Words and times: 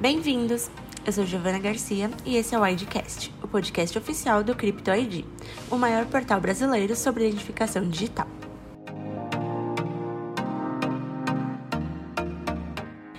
Bem-vindos! 0.00 0.70
Eu 1.04 1.12
sou 1.12 1.26
Giovana 1.26 1.58
Garcia 1.58 2.10
e 2.24 2.38
esse 2.38 2.54
é 2.54 2.58
o 2.58 2.66
IDcast, 2.66 3.30
o 3.42 3.46
podcast 3.46 3.98
oficial 3.98 4.42
do 4.42 4.54
Crypto 4.54 4.90
ID, 4.90 5.26
o 5.70 5.76
maior 5.76 6.06
portal 6.06 6.40
brasileiro 6.40 6.96
sobre 6.96 7.28
identificação 7.28 7.86
digital. 7.86 8.26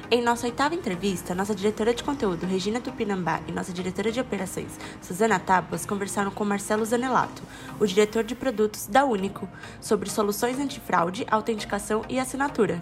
Em 0.09 0.23
nossa 0.23 0.47
oitava 0.47 0.73
entrevista, 0.73 1.35
nossa 1.35 1.53
diretora 1.53 1.93
de 1.93 2.03
conteúdo, 2.03 2.47
Regina 2.47 2.81
Tupinambá, 2.81 3.41
e 3.47 3.51
nossa 3.51 3.71
diretora 3.71 4.11
de 4.11 4.19
operações, 4.19 4.79
Suzana 5.03 5.37
Tapas, 5.37 5.85
conversaram 5.85 6.31
com 6.31 6.43
Marcelo 6.43 6.83
Zanelato, 6.83 7.43
o 7.79 7.85
diretor 7.85 8.23
de 8.23 8.33
produtos 8.33 8.87
da 8.87 9.05
Único, 9.05 9.47
sobre 9.79 10.09
soluções 10.09 10.57
antifraude, 10.57 11.27
autenticação 11.29 12.03
e 12.09 12.19
assinatura. 12.19 12.81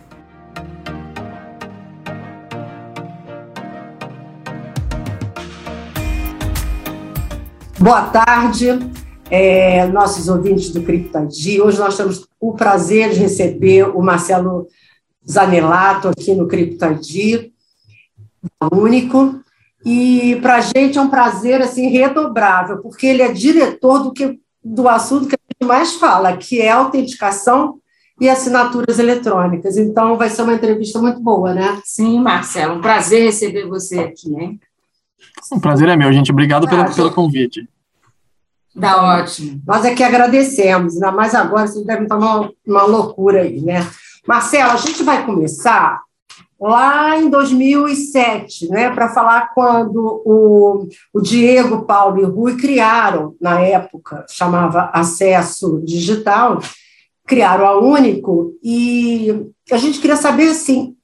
Boa 7.81 8.01
tarde, 8.01 8.77
é, 9.31 9.87
nossos 9.87 10.27
ouvintes 10.27 10.69
do 10.69 10.83
CriptoD. 10.83 11.61
Hoje 11.61 11.79
nós 11.79 11.95
temos 11.95 12.27
o 12.37 12.51
prazer 12.51 13.11
de 13.11 13.19
receber 13.19 13.83
o 13.83 14.01
Marcelo 14.01 14.67
Zanelato 15.25 16.09
aqui 16.09 16.35
no 16.35 16.45
CriptoD, 16.45 17.53
único. 18.69 19.39
E 19.85 20.37
para 20.41 20.57
a 20.57 20.61
gente 20.61 20.97
é 20.97 21.01
um 21.01 21.09
prazer 21.09 21.61
assim 21.61 21.87
redobrável, 21.87 22.79
porque 22.79 23.07
ele 23.07 23.21
é 23.21 23.31
diretor 23.31 24.03
do, 24.03 24.11
que, 24.11 24.37
do 24.61 24.89
assunto 24.89 25.29
que 25.29 25.35
a 25.35 25.53
gente 25.53 25.65
mais 25.65 25.95
fala, 25.95 26.35
que 26.35 26.59
é 26.59 26.69
autenticação 26.69 27.79
e 28.19 28.27
assinaturas 28.27 28.99
eletrônicas. 28.99 29.77
Então, 29.77 30.17
vai 30.17 30.29
ser 30.29 30.41
uma 30.41 30.53
entrevista 30.53 30.99
muito 30.99 31.21
boa, 31.21 31.53
né? 31.53 31.81
Sim, 31.85 32.19
Marcelo, 32.19 32.75
um 32.75 32.81
prazer 32.81 33.23
receber 33.23 33.65
você 33.67 33.99
aqui, 33.99 34.35
hein? 34.35 34.59
Um 35.51 35.59
prazer 35.59 35.89
é 35.89 35.95
meu, 35.95 36.11
gente. 36.11 36.31
Obrigado 36.31 36.67
pelo, 36.67 36.81
ah, 36.81 36.91
pelo 36.91 37.11
convite. 37.11 37.67
Tá 38.79 39.19
ótimo. 39.19 39.61
Nós 39.65 39.83
é 39.83 39.93
que 39.93 40.03
agradecemos, 40.03 40.93
ainda 40.93 41.11
mais 41.11 41.33
agora, 41.33 41.67
vocês 41.67 41.85
devem 41.85 42.03
estar 42.03 42.17
uma, 42.17 42.51
uma 42.65 42.83
loucura 42.83 43.41
aí, 43.41 43.61
né? 43.61 43.87
Marcelo, 44.27 44.71
a 44.71 44.77
gente 44.77 45.03
vai 45.03 45.25
começar 45.25 46.01
lá 46.59 47.17
em 47.17 47.29
2007, 47.29 48.67
né, 48.69 48.89
para 48.89 49.09
falar 49.09 49.53
quando 49.53 50.21
o, 50.25 50.87
o 51.13 51.21
Diego, 51.21 51.85
Paulo 51.85 52.19
e 52.19 52.25
Rui 52.25 52.57
criaram, 52.57 53.33
na 53.39 53.61
época, 53.61 54.25
chamava 54.29 54.89
Acesso 54.93 55.81
Digital, 55.85 56.59
criaram 57.25 57.65
a 57.65 57.79
Único, 57.79 58.53
e 58.61 59.47
a 59.71 59.77
gente 59.77 59.99
queria 59.99 60.17
saber, 60.17 60.49
assim, 60.49 60.95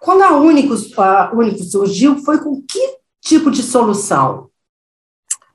quando 0.00 0.22
a 0.22 0.36
Único, 0.36 0.74
a 1.00 1.30
Único 1.32 1.62
surgiu, 1.62 2.18
foi 2.18 2.38
com 2.38 2.60
que 2.60 2.98
tipo 3.28 3.50
de 3.50 3.62
solução? 3.62 4.48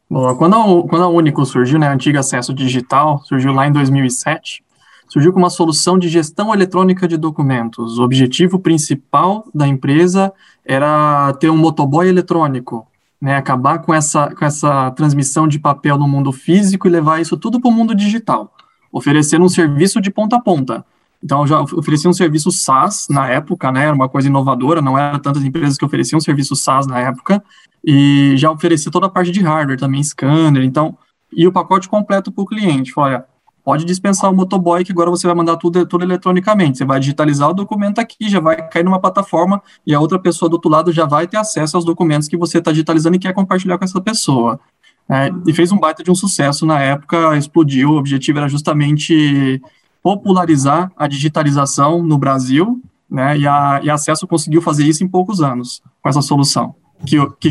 Bom, 0.09 0.35
quando 0.35 0.55
a, 0.55 0.87
quando 0.87 1.03
a 1.03 1.07
Único 1.07 1.43
surgiu, 1.43 1.79
né, 1.79 1.87
a 1.87 1.93
antiga 1.93 2.19
acesso 2.19 2.53
digital, 2.53 3.19
surgiu 3.25 3.51
lá 3.51 3.67
em 3.67 3.71
2007, 3.71 4.63
surgiu 5.07 5.33
com 5.33 5.39
uma 5.39 5.49
solução 5.49 5.97
de 5.97 6.07
gestão 6.07 6.53
eletrônica 6.53 7.07
de 7.07 7.17
documentos. 7.17 7.97
O 7.97 8.03
objetivo 8.03 8.59
principal 8.59 9.45
da 9.53 9.67
empresa 9.67 10.31
era 10.63 11.33
ter 11.39 11.49
um 11.49 11.57
motoboy 11.57 12.07
eletrônico, 12.07 12.87
né, 13.19 13.35
acabar 13.35 13.79
com 13.79 13.91
essa, 13.91 14.33
com 14.35 14.45
essa 14.45 14.91
transmissão 14.91 15.47
de 15.47 15.57
papel 15.57 15.97
no 15.97 16.07
mundo 16.07 16.31
físico 16.31 16.87
e 16.87 16.91
levar 16.91 17.21
isso 17.21 17.35
tudo 17.37 17.59
para 17.59 17.69
o 17.69 17.73
mundo 17.73 17.95
digital, 17.95 18.53
oferecendo 18.91 19.45
um 19.45 19.49
serviço 19.49 19.99
de 19.99 20.11
ponta 20.11 20.35
a 20.35 20.41
ponta. 20.41 20.85
Então, 21.23 21.47
já 21.47 21.61
oferecia 21.61 22.09
um 22.09 22.13
serviço 22.13 22.51
SaaS 22.51 23.07
na 23.09 23.29
época, 23.29 23.71
né? 23.71 23.85
Era 23.85 23.95
uma 23.95 24.09
coisa 24.09 24.27
inovadora, 24.27 24.81
não 24.81 24.97
eram 24.97 25.19
tantas 25.19 25.43
empresas 25.45 25.77
que 25.77 25.85
ofereciam 25.85 26.19
serviço 26.19 26.53
SaaS 26.53 26.85
na 26.85 26.99
época, 26.99 27.41
e 27.81 28.33
já 28.35 28.51
oferecia 28.51 28.91
toda 28.91 29.05
a 29.05 29.09
parte 29.09 29.31
de 29.31 29.41
hardware 29.41 29.79
também, 29.79 30.03
scanner, 30.03 30.63
então, 30.63 30.97
e 31.31 31.47
o 31.47 31.51
pacote 31.51 31.87
completo 31.87 32.29
para 32.29 32.41
o 32.41 32.45
cliente. 32.45 32.91
Olha, 32.97 33.23
pode 33.63 33.85
dispensar 33.85 34.29
o 34.29 34.35
motoboy, 34.35 34.83
que 34.83 34.91
agora 34.91 35.09
você 35.09 35.25
vai 35.25 35.35
mandar 35.35 35.55
tudo, 35.55 35.85
tudo 35.85 36.03
eletronicamente. 36.03 36.79
Você 36.79 36.85
vai 36.85 36.99
digitalizar 36.99 37.49
o 37.49 37.53
documento 37.53 37.99
aqui, 37.99 38.29
já 38.29 38.41
vai 38.41 38.57
cair 38.67 38.83
numa 38.83 38.99
plataforma, 38.99 39.61
e 39.87 39.95
a 39.95 40.01
outra 40.01 40.19
pessoa 40.19 40.49
do 40.49 40.55
outro 40.55 40.69
lado 40.69 40.91
já 40.91 41.05
vai 41.05 41.25
ter 41.25 41.37
acesso 41.37 41.77
aos 41.77 41.85
documentos 41.85 42.27
que 42.27 42.35
você 42.35 42.57
está 42.57 42.71
digitalizando 42.71 43.15
e 43.15 43.19
quer 43.19 43.33
compartilhar 43.33 43.77
com 43.77 43.85
essa 43.85 44.01
pessoa. 44.01 44.59
É, 45.07 45.29
e 45.47 45.53
fez 45.53 45.71
um 45.71 45.79
baita 45.79 46.03
de 46.03 46.11
um 46.11 46.15
sucesso 46.15 46.65
na 46.65 46.81
época, 46.81 47.37
explodiu. 47.37 47.91
O 47.91 47.97
objetivo 47.97 48.39
era 48.39 48.49
justamente 48.49 49.61
popularizar 50.03 50.91
a 50.97 51.07
digitalização 51.07 52.03
no 52.03 52.17
Brasil, 52.17 52.81
né, 53.09 53.37
e 53.37 53.47
a, 53.47 53.79
e 53.81 53.89
a 53.89 53.93
Acesso 53.93 54.27
conseguiu 54.27 54.61
fazer 54.61 54.85
isso 54.85 55.03
em 55.03 55.07
poucos 55.07 55.41
anos, 55.41 55.81
com 56.01 56.09
essa 56.09 56.21
solução, 56.21 56.75
que, 57.05 57.17
que 57.39 57.49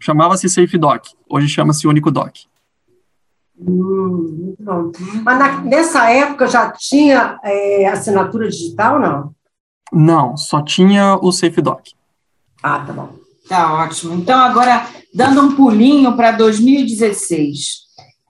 chamava-se 0.00 0.48
SafeDoc, 0.48 1.10
hoje 1.28 1.46
chama-se 1.48 1.86
UnicoDoc. 1.86 2.46
Hum, 3.60 4.56
muito 4.58 4.64
bom. 4.64 4.90
Mas 5.22 5.38
na, 5.38 5.60
nessa 5.60 6.10
época 6.10 6.46
já 6.46 6.70
tinha 6.70 7.38
é, 7.44 7.86
assinatura 7.86 8.48
digital, 8.48 8.98
não? 8.98 9.34
Não, 9.92 10.36
só 10.36 10.62
tinha 10.62 11.16
o 11.20 11.30
SafeDoc. 11.30 11.92
Ah, 12.62 12.80
tá 12.80 12.92
bom. 12.92 13.10
Tá 13.48 13.74
ótimo. 13.74 14.14
Então, 14.14 14.40
agora, 14.40 14.86
dando 15.14 15.42
um 15.42 15.54
pulinho 15.54 16.16
para 16.16 16.32
2016. 16.32 17.84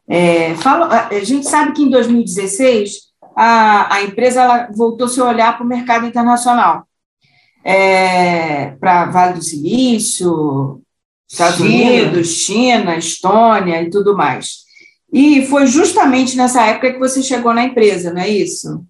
É, 0.09 0.54
fala, 0.56 1.09
a 1.09 1.25
gente 1.25 1.48
sabe 1.48 1.72
que 1.72 1.82
em 1.82 1.88
2016 1.88 3.13
a, 3.34 3.95
a 3.95 4.03
empresa 4.03 4.69
voltou 4.75 5.09
seu 5.09 5.27
olhar 5.27 5.56
para 5.56 5.65
o 5.65 5.69
mercado 5.69 6.06
internacional, 6.06 6.87
é, 7.65 8.72
para 8.72 9.06
Vale 9.06 9.34
do 9.34 9.43
Silício, 9.43 10.81
Estados 11.28 11.56
China. 11.56 11.69
Unidos, 11.69 12.28
China, 12.28 12.97
Estônia 12.97 13.83
e 13.83 13.91
tudo 13.91 14.17
mais. 14.17 14.65
E 15.12 15.47
foi 15.47 15.67
justamente 15.67 16.37
nessa 16.37 16.62
época 16.67 16.93
que 16.93 16.99
você 16.99 17.22
chegou 17.22 17.55
na 17.55 17.65
empresa, 17.65 18.12
não 18.12 18.21
é 18.21 18.28
isso? 18.28 18.84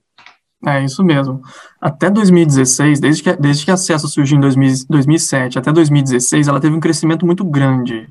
É, 0.66 0.82
isso 0.82 1.05
mesmo. 1.05 1.43
Até 1.81 2.09
2016, 2.09 2.99
desde 2.99 3.22
que, 3.22 3.32
desde 3.37 3.65
que 3.65 3.71
a 3.71 3.75
Acesso 3.75 4.09
surgiu 4.09 4.38
em 4.38 4.41
2000, 4.41 4.87
2007 4.88 5.59
até 5.59 5.71
2016, 5.71 6.49
ela 6.49 6.61
teve 6.61 6.75
um 6.75 6.81
crescimento 6.81 7.26
muito 7.26 7.44
grande 7.44 8.09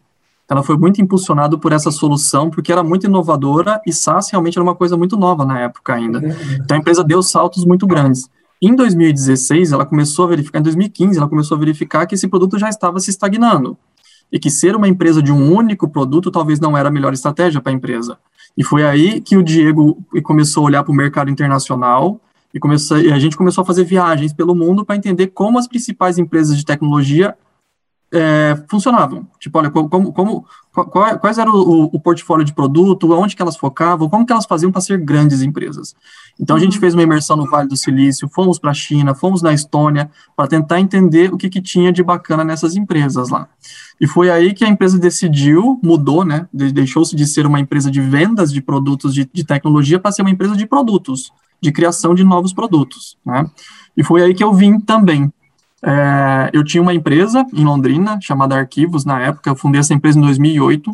ela 0.54 0.64
foi 0.64 0.78
muito 0.78 1.02
impulsionada 1.02 1.58
por 1.58 1.74
essa 1.74 1.92
solução, 1.92 2.50
porque 2.50 2.72
era 2.72 2.84
muito 2.84 3.08
inovadora 3.08 3.82
e 3.86 3.92
SaaS 3.92 4.30
realmente 4.30 4.58
era 4.58 4.64
uma 4.64 4.76
coisa 4.76 4.96
muito 4.96 5.18
nova 5.18 5.44
na 5.46 5.60
época 5.60 5.94
ainda. 5.94 6.20
Então 6.64 6.78
a 6.78 6.80
empresa 6.80 7.04
deu 7.04 7.22
saltos 7.22 7.66
muito 7.66 7.86
grandes. 7.88 8.30
Em 8.62 8.76
2016, 8.76 9.74
ela 9.74 9.86
começou 9.86 10.26
a 10.26 10.30
verificar, 10.30 10.60
em 10.60 10.64
2015, 10.64 11.18
ela 11.18 11.28
começou 11.28 11.58
a 11.58 11.60
verificar 11.60 12.06
que 12.06 12.16
esse 12.16 12.28
produto 12.28 12.58
já 12.58 12.70
estava 12.70 13.00
se 13.00 13.10
estagnando 13.10 13.78
e 14.32 14.40
que 14.40 14.50
ser 14.50 14.76
uma 14.76 14.88
empresa 14.88 15.22
de 15.22 15.32
um 15.32 15.54
único 15.54 15.88
produto 15.90 16.32
talvez 16.32 16.60
não 16.60 16.78
era 16.78 16.88
a 16.88 16.92
melhor 16.92 17.14
estratégia 17.14 17.60
para 17.60 17.72
a 17.72 17.76
empresa. 17.76 18.18
E 18.56 18.64
foi 18.64 18.86
aí 18.86 19.20
que 19.20 19.36
o 19.36 19.44
Diego 19.44 19.98
começou 20.24 20.64
a 20.64 20.66
olhar 20.68 20.84
para 20.84 20.92
o 20.92 20.96
mercado 20.96 21.30
internacional 21.30 22.22
e, 22.54 22.60
começou, 22.60 23.00
e 23.00 23.12
a 23.12 23.20
gente 23.20 23.36
começou 23.36 23.64
a 23.64 23.66
fazer 23.66 23.84
viagens 23.84 24.32
pelo 24.32 24.54
mundo 24.54 24.86
para 24.86 24.96
entender 24.96 25.28
como 25.28 25.58
as 25.58 25.68
principais 25.68 26.18
empresas 26.18 26.56
de 26.56 26.64
tecnologia 26.64 27.36
é, 28.14 28.64
funcionavam. 28.70 29.28
Tipo, 29.40 29.58
olha, 29.58 29.72
como, 29.72 30.14
como, 30.14 30.46
qual, 30.72 31.20
quais 31.20 31.38
eram 31.40 31.54
o, 31.54 31.84
o, 31.86 32.00
portfólio 32.00 32.46
de 32.46 32.54
produto, 32.54 33.12
onde 33.12 33.36
que 33.36 33.42
elas 33.42 33.58
focavam, 33.58 34.08
como 34.08 34.26
que 34.26 34.32
elas 34.32 34.46
faziam 34.46 34.72
para 34.72 34.82
ser 34.82 35.00
grandes 35.00 35.42
empresas. 35.42 35.96
Então, 36.40 36.56
a 36.56 36.60
gente 36.60 36.76
uhum. 36.76 36.80
fez 36.80 36.94
uma 36.94 37.02
imersão 37.02 37.36
no 37.36 37.50
Vale 37.50 37.68
do 37.68 37.76
Silício, 37.76 38.30
fomos 38.30 38.60
para 38.60 38.70
a 38.70 38.74
China, 38.74 39.16
fomos 39.16 39.42
na 39.42 39.52
Estônia, 39.52 40.12
para 40.36 40.48
tentar 40.48 40.80
entender 40.80 41.34
o 41.34 41.38
que, 41.38 41.50
que 41.50 41.62
tinha 41.62 41.92
de 41.92 42.04
bacana 42.04 42.44
nessas 42.44 42.76
empresas 42.76 43.30
lá. 43.30 43.48
E 44.00 44.08
foi 44.08 44.30
aí 44.30 44.54
que 44.54 44.64
a 44.64 44.70
empresa 44.70 45.00
decidiu, 45.00 45.80
mudou, 45.84 46.24
né, 46.24 46.48
deixou-se 46.54 47.16
de 47.16 47.26
ser 47.26 47.48
uma 47.48 47.60
empresa 47.60 47.90
de 47.90 48.00
vendas 48.00 48.52
de 48.52 48.62
produtos 48.62 49.14
de, 49.14 49.28
de 49.32 49.44
tecnologia 49.44 50.00
para 50.00 50.12
ser 50.12 50.22
uma 50.22 50.32
empresa 50.32 50.56
de 50.56 50.68
produtos, 50.68 51.32
de 51.62 51.72
criação 51.72 52.14
de 52.14 52.24
novos 52.24 52.54
produtos, 52.54 53.18
né. 53.26 53.46
E 53.96 54.04
foi 54.04 54.24
aí 54.24 54.34
que 54.34 54.44
eu 54.44 54.54
vim 54.54 54.80
também, 54.80 55.32
é, 55.86 56.50
eu 56.54 56.64
tinha 56.64 56.82
uma 56.82 56.94
empresa 56.94 57.46
em 57.54 57.66
Londrina, 57.66 58.18
chamada 58.22 58.56
Arquivos, 58.56 59.04
na 59.04 59.20
época, 59.20 59.50
eu 59.50 59.56
fundei 59.56 59.80
essa 59.80 59.94
empresa 59.94 60.18
em 60.18 60.22
2008, 60.22 60.92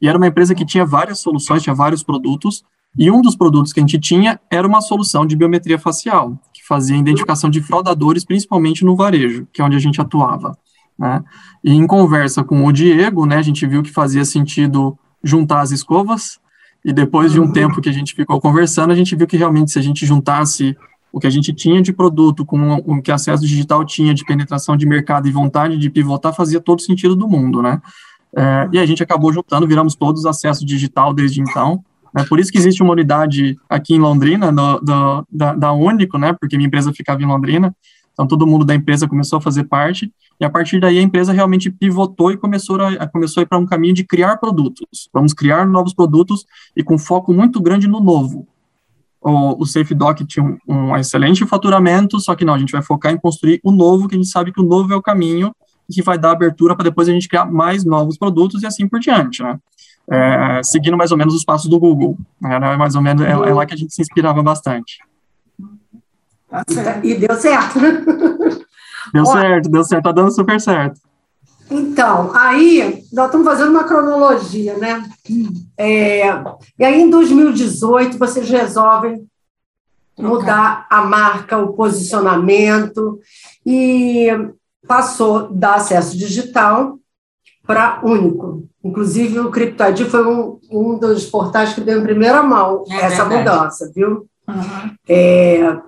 e 0.00 0.08
era 0.08 0.18
uma 0.18 0.26
empresa 0.26 0.54
que 0.54 0.66
tinha 0.66 0.84
várias 0.84 1.20
soluções, 1.20 1.62
tinha 1.62 1.74
vários 1.74 2.02
produtos, 2.02 2.64
e 2.98 3.10
um 3.10 3.22
dos 3.22 3.36
produtos 3.36 3.72
que 3.72 3.78
a 3.78 3.82
gente 3.82 3.98
tinha 3.98 4.40
era 4.50 4.66
uma 4.66 4.80
solução 4.80 5.24
de 5.24 5.36
biometria 5.36 5.78
facial, 5.78 6.36
que 6.52 6.66
fazia 6.66 6.96
identificação 6.96 7.48
de 7.48 7.62
fraudadores, 7.62 8.24
principalmente 8.24 8.84
no 8.84 8.96
varejo, 8.96 9.46
que 9.52 9.62
é 9.62 9.64
onde 9.64 9.76
a 9.76 9.80
gente 9.80 10.00
atuava. 10.00 10.58
Né? 10.98 11.22
E 11.62 11.72
em 11.72 11.86
conversa 11.86 12.42
com 12.42 12.66
o 12.66 12.72
Diego, 12.72 13.24
né, 13.24 13.36
a 13.36 13.42
gente 13.42 13.64
viu 13.66 13.82
que 13.82 13.90
fazia 13.90 14.24
sentido 14.24 14.98
juntar 15.22 15.60
as 15.60 15.70
escovas, 15.70 16.40
e 16.84 16.92
depois 16.92 17.30
de 17.30 17.40
um 17.40 17.52
tempo 17.52 17.80
que 17.80 17.88
a 17.88 17.92
gente 17.92 18.12
ficou 18.12 18.40
conversando, 18.40 18.90
a 18.90 18.96
gente 18.96 19.14
viu 19.14 19.26
que 19.26 19.36
realmente 19.36 19.70
se 19.70 19.78
a 19.78 19.82
gente 19.82 20.04
juntasse 20.04 20.76
o 21.12 21.20
que 21.20 21.26
a 21.26 21.30
gente 21.30 21.52
tinha 21.52 21.82
de 21.82 21.92
produto 21.92 22.44
com 22.44 22.74
o 22.86 23.02
que 23.02 23.12
acesso 23.12 23.46
digital 23.46 23.84
tinha 23.84 24.14
de 24.14 24.24
penetração 24.24 24.76
de 24.76 24.86
mercado 24.86 25.28
e 25.28 25.30
vontade 25.30 25.76
de 25.76 25.90
pivotar 25.90 26.34
fazia 26.34 26.60
todo 26.60 26.80
sentido 26.80 27.14
do 27.14 27.28
mundo, 27.28 27.60
né? 27.60 27.80
É, 28.34 28.68
e 28.72 28.78
a 28.78 28.86
gente 28.86 29.02
acabou 29.02 29.30
juntando, 29.30 29.66
viramos 29.66 29.94
todos 29.94 30.24
acesso 30.24 30.64
digital 30.64 31.12
desde 31.12 31.42
então. 31.42 31.84
Né? 32.14 32.24
Por 32.24 32.40
isso 32.40 32.50
que 32.50 32.58
existe 32.58 32.82
uma 32.82 32.92
unidade 32.92 33.58
aqui 33.68 33.94
em 33.94 33.98
Londrina, 33.98 34.50
do, 34.50 35.26
da, 35.30 35.54
da 35.54 35.72
Único, 35.72 36.16
né? 36.16 36.32
Porque 36.32 36.56
minha 36.56 36.66
empresa 36.66 36.92
ficava 36.92 37.22
em 37.22 37.26
Londrina, 37.26 37.74
então 38.12 38.26
todo 38.26 38.46
mundo 38.46 38.64
da 38.64 38.74
empresa 38.74 39.06
começou 39.06 39.38
a 39.38 39.42
fazer 39.42 39.64
parte. 39.64 40.12
e 40.40 40.44
a 40.44 40.50
partir 40.50 40.80
daí 40.80 40.98
a 40.98 41.02
empresa 41.02 41.32
realmente 41.32 41.70
pivotou 41.70 42.32
e 42.32 42.36
começou 42.36 42.80
a, 42.80 43.06
começou 43.06 43.40
a 43.40 43.44
ir 43.44 43.46
para 43.46 43.58
um 43.58 43.66
caminho 43.66 43.94
de 43.94 44.04
criar 44.04 44.36
produtos. 44.38 45.08
Vamos 45.12 45.32
criar 45.34 45.66
novos 45.66 45.92
produtos 45.92 46.46
e 46.76 46.82
com 46.82 46.98
foco 46.98 47.32
muito 47.32 47.60
grande 47.60 47.86
no 47.86 48.00
novo. 48.00 48.46
O, 49.22 49.62
o 49.62 49.66
SafeDoc 49.66 50.24
tinha 50.26 50.44
um, 50.44 50.58
um 50.66 50.96
excelente 50.96 51.46
faturamento, 51.46 52.18
só 52.18 52.34
que 52.34 52.44
não, 52.44 52.54
a 52.54 52.58
gente 52.58 52.72
vai 52.72 52.82
focar 52.82 53.12
em 53.12 53.16
construir 53.16 53.60
o 53.62 53.70
novo, 53.70 54.08
que 54.08 54.16
a 54.16 54.18
gente 54.18 54.28
sabe 54.28 54.52
que 54.52 54.60
o 54.60 54.64
novo 54.64 54.92
é 54.92 54.96
o 54.96 55.02
caminho 55.02 55.54
que 55.92 56.02
vai 56.02 56.18
dar 56.18 56.32
abertura 56.32 56.74
para 56.74 56.84
depois 56.84 57.08
a 57.08 57.12
gente 57.12 57.28
criar 57.28 57.44
mais 57.44 57.84
novos 57.84 58.16
produtos 58.16 58.62
e 58.62 58.66
assim 58.66 58.88
por 58.88 58.98
diante, 58.98 59.42
né? 59.42 59.58
É, 60.10 60.60
seguindo 60.64 60.96
mais 60.96 61.12
ou 61.12 61.18
menos 61.18 61.34
os 61.34 61.44
passos 61.44 61.68
do 61.68 61.78
Google. 61.78 62.16
Era 62.44 62.76
mais 62.76 62.94
ou 62.94 63.02
menos, 63.02 63.22
é, 63.22 63.30
é 63.30 63.54
lá 63.54 63.64
que 63.66 63.74
a 63.74 63.76
gente 63.76 63.94
se 63.94 64.02
inspirava 64.02 64.42
bastante. 64.42 64.98
E 67.02 67.14
deu 67.14 67.34
certo, 67.36 67.80
né? 67.80 68.04
Deu 69.12 69.26
certo, 69.26 69.70
deu 69.70 69.84
certo, 69.84 70.04
tá 70.04 70.12
dando 70.12 70.32
super 70.32 70.60
certo. 70.60 71.00
Então, 71.72 72.30
aí 72.34 73.02
nós 73.12 73.26
estamos 73.26 73.46
fazendo 73.46 73.70
uma 73.70 73.84
cronologia, 73.84 74.76
né? 74.76 75.02
É, 75.78 76.26
e 76.78 76.84
aí, 76.84 77.00
em 77.00 77.08
2018, 77.08 78.18
vocês 78.18 78.48
resolvem 78.48 79.26
mudar 80.18 80.86
a 80.90 81.02
marca, 81.02 81.56
o 81.56 81.72
posicionamento, 81.72 83.18
e 83.64 84.28
passou 84.86 85.52
da 85.52 85.76
acesso 85.76 86.16
digital 86.16 86.98
para 87.66 88.00
único. 88.04 88.68
Inclusive, 88.84 89.38
o 89.40 89.50
CryptoID 89.50 90.04
foi 90.06 90.26
um, 90.26 90.58
um 90.70 90.98
dos 90.98 91.24
portais 91.26 91.72
que 91.72 91.80
deu 91.80 92.00
em 92.00 92.04
primeira 92.04 92.42
mão 92.42 92.84
é 92.90 92.96
essa 92.96 93.24
verdade. 93.24 93.56
mudança, 93.58 93.92
viu? 93.94 94.26
Uhum. 94.48 94.96
É, 95.08 95.78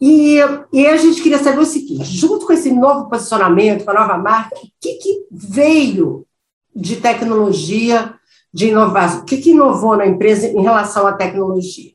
e, 0.00 0.38
e 0.72 0.86
a 0.86 0.96
gente 0.96 1.22
queria 1.22 1.38
saber 1.38 1.60
o 1.60 1.66
seguinte: 1.66 2.04
junto 2.04 2.46
com 2.46 2.52
esse 2.52 2.70
novo 2.70 3.08
posicionamento, 3.08 3.84
com 3.84 3.90
a 3.90 3.94
nova 3.94 4.18
marca, 4.18 4.56
o 4.56 4.68
que, 4.80 4.94
que 4.94 5.26
veio 5.30 6.26
de 6.74 6.96
tecnologia, 6.96 8.14
de 8.52 8.68
inovação? 8.68 9.20
O 9.20 9.24
que, 9.24 9.38
que 9.38 9.50
inovou 9.50 9.96
na 9.96 10.06
empresa 10.06 10.46
em 10.46 10.62
relação 10.62 11.06
à 11.06 11.12
tecnologia? 11.12 11.92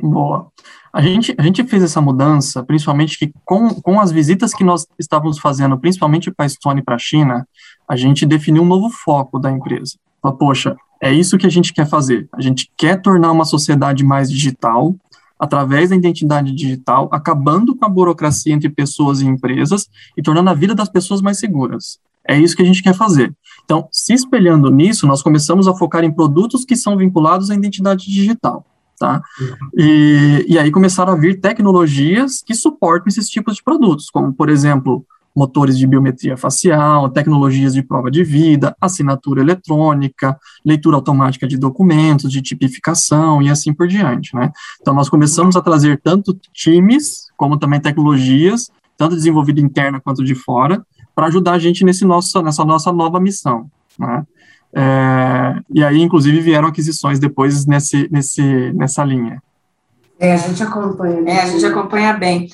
Boa. 0.00 0.48
A 0.92 1.02
gente, 1.02 1.34
a 1.36 1.42
gente 1.42 1.64
fez 1.64 1.82
essa 1.82 2.00
mudança, 2.00 2.62
principalmente 2.62 3.18
que 3.18 3.32
com, 3.44 3.68
com 3.82 4.00
as 4.00 4.10
visitas 4.10 4.54
que 4.54 4.64
nós 4.64 4.86
estávamos 4.98 5.38
fazendo, 5.38 5.78
principalmente 5.78 6.30
para 6.30 6.44
a 6.44 6.46
Estônia 6.46 6.80
e 6.80 6.84
para 6.84 6.94
a 6.94 6.98
China, 6.98 7.46
a 7.88 7.96
gente 7.96 8.24
definiu 8.24 8.62
um 8.62 8.66
novo 8.66 8.88
foco 8.88 9.38
da 9.38 9.50
empresa. 9.50 9.98
Poxa, 10.38 10.74
é 11.02 11.12
isso 11.12 11.38
que 11.38 11.46
a 11.46 11.50
gente 11.50 11.72
quer 11.72 11.86
fazer. 11.86 12.28
A 12.32 12.40
gente 12.40 12.70
quer 12.76 13.00
tornar 13.00 13.30
uma 13.30 13.44
sociedade 13.44 14.02
mais 14.04 14.30
digital, 14.30 14.94
através 15.38 15.90
da 15.90 15.96
identidade 15.96 16.52
digital, 16.52 17.08
acabando 17.12 17.74
com 17.76 17.84
a 17.84 17.88
burocracia 17.88 18.54
entre 18.54 18.68
pessoas 18.68 19.20
e 19.20 19.26
empresas 19.26 19.88
e 20.16 20.22
tornando 20.22 20.50
a 20.50 20.54
vida 20.54 20.74
das 20.74 20.88
pessoas 20.88 21.20
mais 21.20 21.38
seguras. 21.38 21.98
É 22.28 22.38
isso 22.38 22.56
que 22.56 22.62
a 22.62 22.66
gente 22.66 22.82
quer 22.82 22.94
fazer. 22.94 23.32
Então, 23.64 23.88
se 23.92 24.12
espelhando 24.12 24.70
nisso, 24.70 25.06
nós 25.06 25.22
começamos 25.22 25.68
a 25.68 25.74
focar 25.74 26.02
em 26.04 26.12
produtos 26.12 26.64
que 26.64 26.74
são 26.74 26.96
vinculados 26.96 27.50
à 27.50 27.54
identidade 27.54 28.06
digital. 28.06 28.64
Tá? 28.98 29.22
E, 29.76 30.46
e 30.48 30.58
aí 30.58 30.70
começaram 30.70 31.12
a 31.12 31.16
vir 31.16 31.38
tecnologias 31.38 32.42
que 32.44 32.54
suportam 32.54 33.08
esses 33.08 33.28
tipos 33.28 33.56
de 33.56 33.62
produtos, 33.62 34.08
como, 34.08 34.32
por 34.32 34.48
exemplo, 34.48 35.04
motores 35.36 35.76
de 35.76 35.86
biometria 35.86 36.36
facial, 36.36 37.10
tecnologias 37.10 37.74
de 37.74 37.82
prova 37.82 38.10
de 38.10 38.24
vida, 38.24 38.74
assinatura 38.80 39.42
eletrônica, 39.42 40.38
leitura 40.64 40.96
automática 40.96 41.46
de 41.46 41.58
documentos, 41.58 42.32
de 42.32 42.40
tipificação 42.40 43.42
e 43.42 43.50
assim 43.50 43.74
por 43.74 43.86
diante, 43.86 44.34
né? 44.34 44.50
Então, 44.80 44.94
nós 44.94 45.10
começamos 45.10 45.54
a 45.54 45.60
trazer 45.60 46.00
tanto 46.02 46.34
times, 46.54 47.26
como 47.36 47.58
também 47.58 47.78
tecnologias, 47.78 48.70
tanto 48.96 49.14
desenvolvido 49.14 49.60
interna 49.60 50.00
quanto 50.00 50.24
de 50.24 50.34
fora, 50.34 50.82
para 51.14 51.26
ajudar 51.26 51.52
a 51.52 51.58
gente 51.58 51.84
nesse 51.84 52.04
nosso, 52.04 52.42
nessa 52.42 52.64
nossa 52.64 52.90
nova 52.90 53.20
missão, 53.20 53.70
né? 53.98 54.24
É, 54.74 55.60
e 55.70 55.82
aí, 55.82 56.02
inclusive, 56.02 56.40
vieram 56.40 56.68
aquisições 56.68 57.18
depois 57.18 57.66
nesse, 57.66 58.08
nesse, 58.10 58.72
nessa 58.74 59.04
linha. 59.04 59.42
É, 60.18 60.34
a 60.34 60.36
gente 60.36 60.62
acompanha. 60.62 61.22
É, 61.26 61.40
a 61.42 61.46
gente 61.46 61.64
acompanha 61.64 62.12
bem. 62.14 62.48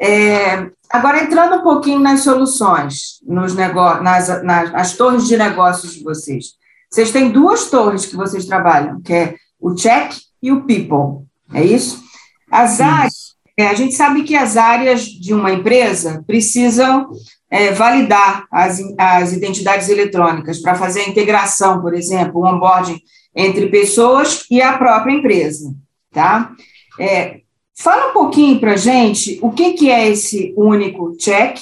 É, 0.00 0.70
agora, 0.90 1.22
entrando 1.22 1.56
um 1.56 1.62
pouquinho 1.62 2.00
nas 2.00 2.20
soluções, 2.20 3.20
nos 3.26 3.54
negócios, 3.54 4.02
nas, 4.02 4.42
nas, 4.42 4.72
nas 4.72 4.96
torres 4.96 5.26
de 5.26 5.36
negócios 5.36 5.94
de 5.94 6.02
vocês. 6.02 6.56
Vocês 6.90 7.10
têm 7.10 7.30
duas 7.30 7.70
torres 7.70 8.06
que 8.06 8.16
vocês 8.16 8.46
trabalham, 8.46 9.00
que 9.00 9.12
é 9.12 9.36
o 9.60 9.74
Check 9.74 10.14
e 10.42 10.50
o 10.50 10.62
People, 10.62 11.26
é 11.52 11.64
isso? 11.64 12.02
As 12.50 12.80
áreas, 12.80 13.34
é, 13.56 13.66
a 13.66 13.74
gente 13.74 13.94
sabe 13.94 14.22
que 14.22 14.34
as 14.34 14.56
áreas 14.56 15.02
de 15.02 15.34
uma 15.34 15.52
empresa 15.52 16.24
precisam 16.26 17.10
é, 17.50 17.72
validar 17.72 18.46
as, 18.50 18.80
as 18.96 19.32
identidades 19.32 19.88
eletrônicas 19.88 20.60
para 20.60 20.74
fazer 20.74 21.00
a 21.00 21.08
integração, 21.08 21.80
por 21.80 21.94
exemplo, 21.94 22.40
o 22.40 22.46
onboarding 22.46 23.00
entre 23.34 23.68
pessoas 23.68 24.44
e 24.50 24.62
a 24.62 24.76
própria 24.78 25.12
empresa, 25.12 25.74
tá? 26.12 26.52
É, 26.98 27.40
Fala 27.80 28.10
um 28.10 28.12
pouquinho 28.12 28.58
para 28.58 28.72
a 28.72 28.76
gente 28.76 29.38
o 29.40 29.52
que, 29.52 29.74
que 29.74 29.88
é 29.88 30.08
esse 30.08 30.52
único 30.56 31.16
check 31.16 31.58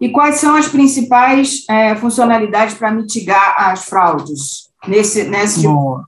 e 0.00 0.08
quais 0.10 0.36
são 0.36 0.54
as 0.54 0.68
principais 0.68 1.64
é, 1.68 1.96
funcionalidades 1.96 2.74
para 2.74 2.92
mitigar 2.92 3.56
as 3.58 3.84
fraudes 3.84 4.70
nesse, 4.86 5.24
nesse 5.24 5.62
tipo. 5.62 5.72
Boa. 5.72 6.04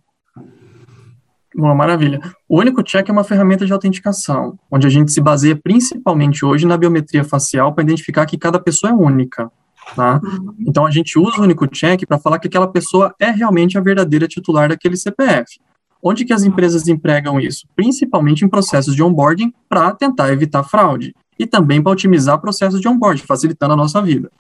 Boa, 1.53 1.75
maravilha. 1.75 2.21
O 2.49 2.61
único 2.61 2.85
check 2.85 3.09
é 3.09 3.13
uma 3.13 3.25
ferramenta 3.25 3.67
de 3.67 3.73
autenticação, 3.73 4.57
onde 4.71 4.87
a 4.87 4.91
gente 4.91 5.11
se 5.11 5.21
baseia 5.21 5.57
principalmente 5.57 6.45
hoje 6.45 6.65
na 6.65 6.77
biometria 6.77 7.25
facial 7.25 7.75
para 7.75 7.83
identificar 7.83 8.27
que 8.27 8.39
cada 8.39 8.61
pessoa 8.61 8.93
é 8.93 8.95
única. 8.95 9.51
Tá? 9.97 10.21
Uhum. 10.23 10.55
Então 10.69 10.87
a 10.87 10.91
gente 10.93 11.19
usa 11.19 11.41
o 11.41 11.43
único 11.43 11.67
check 11.67 12.07
para 12.07 12.19
falar 12.19 12.39
que 12.39 12.47
aquela 12.47 12.69
pessoa 12.69 13.13
é 13.19 13.31
realmente 13.31 13.77
a 13.77 13.81
verdadeira 13.81 14.29
titular 14.29 14.69
daquele 14.69 14.97
CPF. 14.97 15.59
Onde 16.03 16.25
que 16.25 16.33
as 16.33 16.45
empresas 16.45 16.87
empregam 16.89 17.41
isso? 17.41 17.67
Principalmente 17.75 18.45
em 18.45 18.49
processos 18.49 18.95
de 18.95 19.03
onboarding 19.03 19.53
para 19.69 19.93
tentar 19.93 20.33
evitar 20.33 20.63
fraude 20.63 21.15
e 21.39 21.47
também 21.47 21.83
para 21.83 21.93
otimizar 21.93 22.41
processos 22.41 22.81
de 22.81 22.89
onboarding, 22.89 23.23
facilitando 23.23 23.75
a 23.75 23.77
nossa 23.77 24.01
vida. 24.01 24.31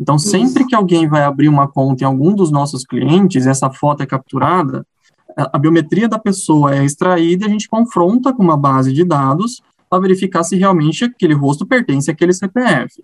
Então, 0.00 0.18
sempre 0.18 0.64
que 0.64 0.74
alguém 0.74 1.08
vai 1.08 1.24
abrir 1.24 1.48
uma 1.48 1.66
conta 1.66 2.04
em 2.04 2.06
algum 2.06 2.32
dos 2.32 2.50
nossos 2.50 2.84
clientes, 2.84 3.46
essa 3.46 3.68
foto 3.70 4.02
é 4.02 4.06
capturada, 4.06 4.86
a 5.36 5.58
biometria 5.58 6.08
da 6.08 6.18
pessoa 6.18 6.74
é 6.74 6.84
extraída 6.84 7.44
e 7.44 7.48
a 7.48 7.50
gente 7.50 7.68
confronta 7.68 8.32
com 8.32 8.42
uma 8.42 8.56
base 8.56 8.92
de 8.92 9.04
dados 9.04 9.60
para 9.88 10.00
verificar 10.00 10.42
se 10.44 10.56
realmente 10.56 11.04
aquele 11.04 11.34
rosto 11.34 11.66
pertence 11.66 12.10
àquele 12.10 12.32
CPF. 12.32 13.02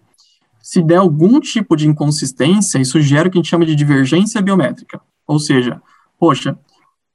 Se 0.61 0.83
der 0.83 0.97
algum 0.97 1.41
tipo 1.41 1.77
de 1.77 1.87
inconsistência, 1.87 2.79
isso 2.79 3.01
gera 3.01 3.29
o 3.29 3.31
que 3.31 3.39
a 3.39 3.41
gente 3.41 3.51
chama 3.51 3.67
de 3.67 3.75
divergência 3.75 4.41
biométrica. 4.41 5.01
Ou 5.27 5.39
seja, 5.39 5.81
poxa, 6.19 6.57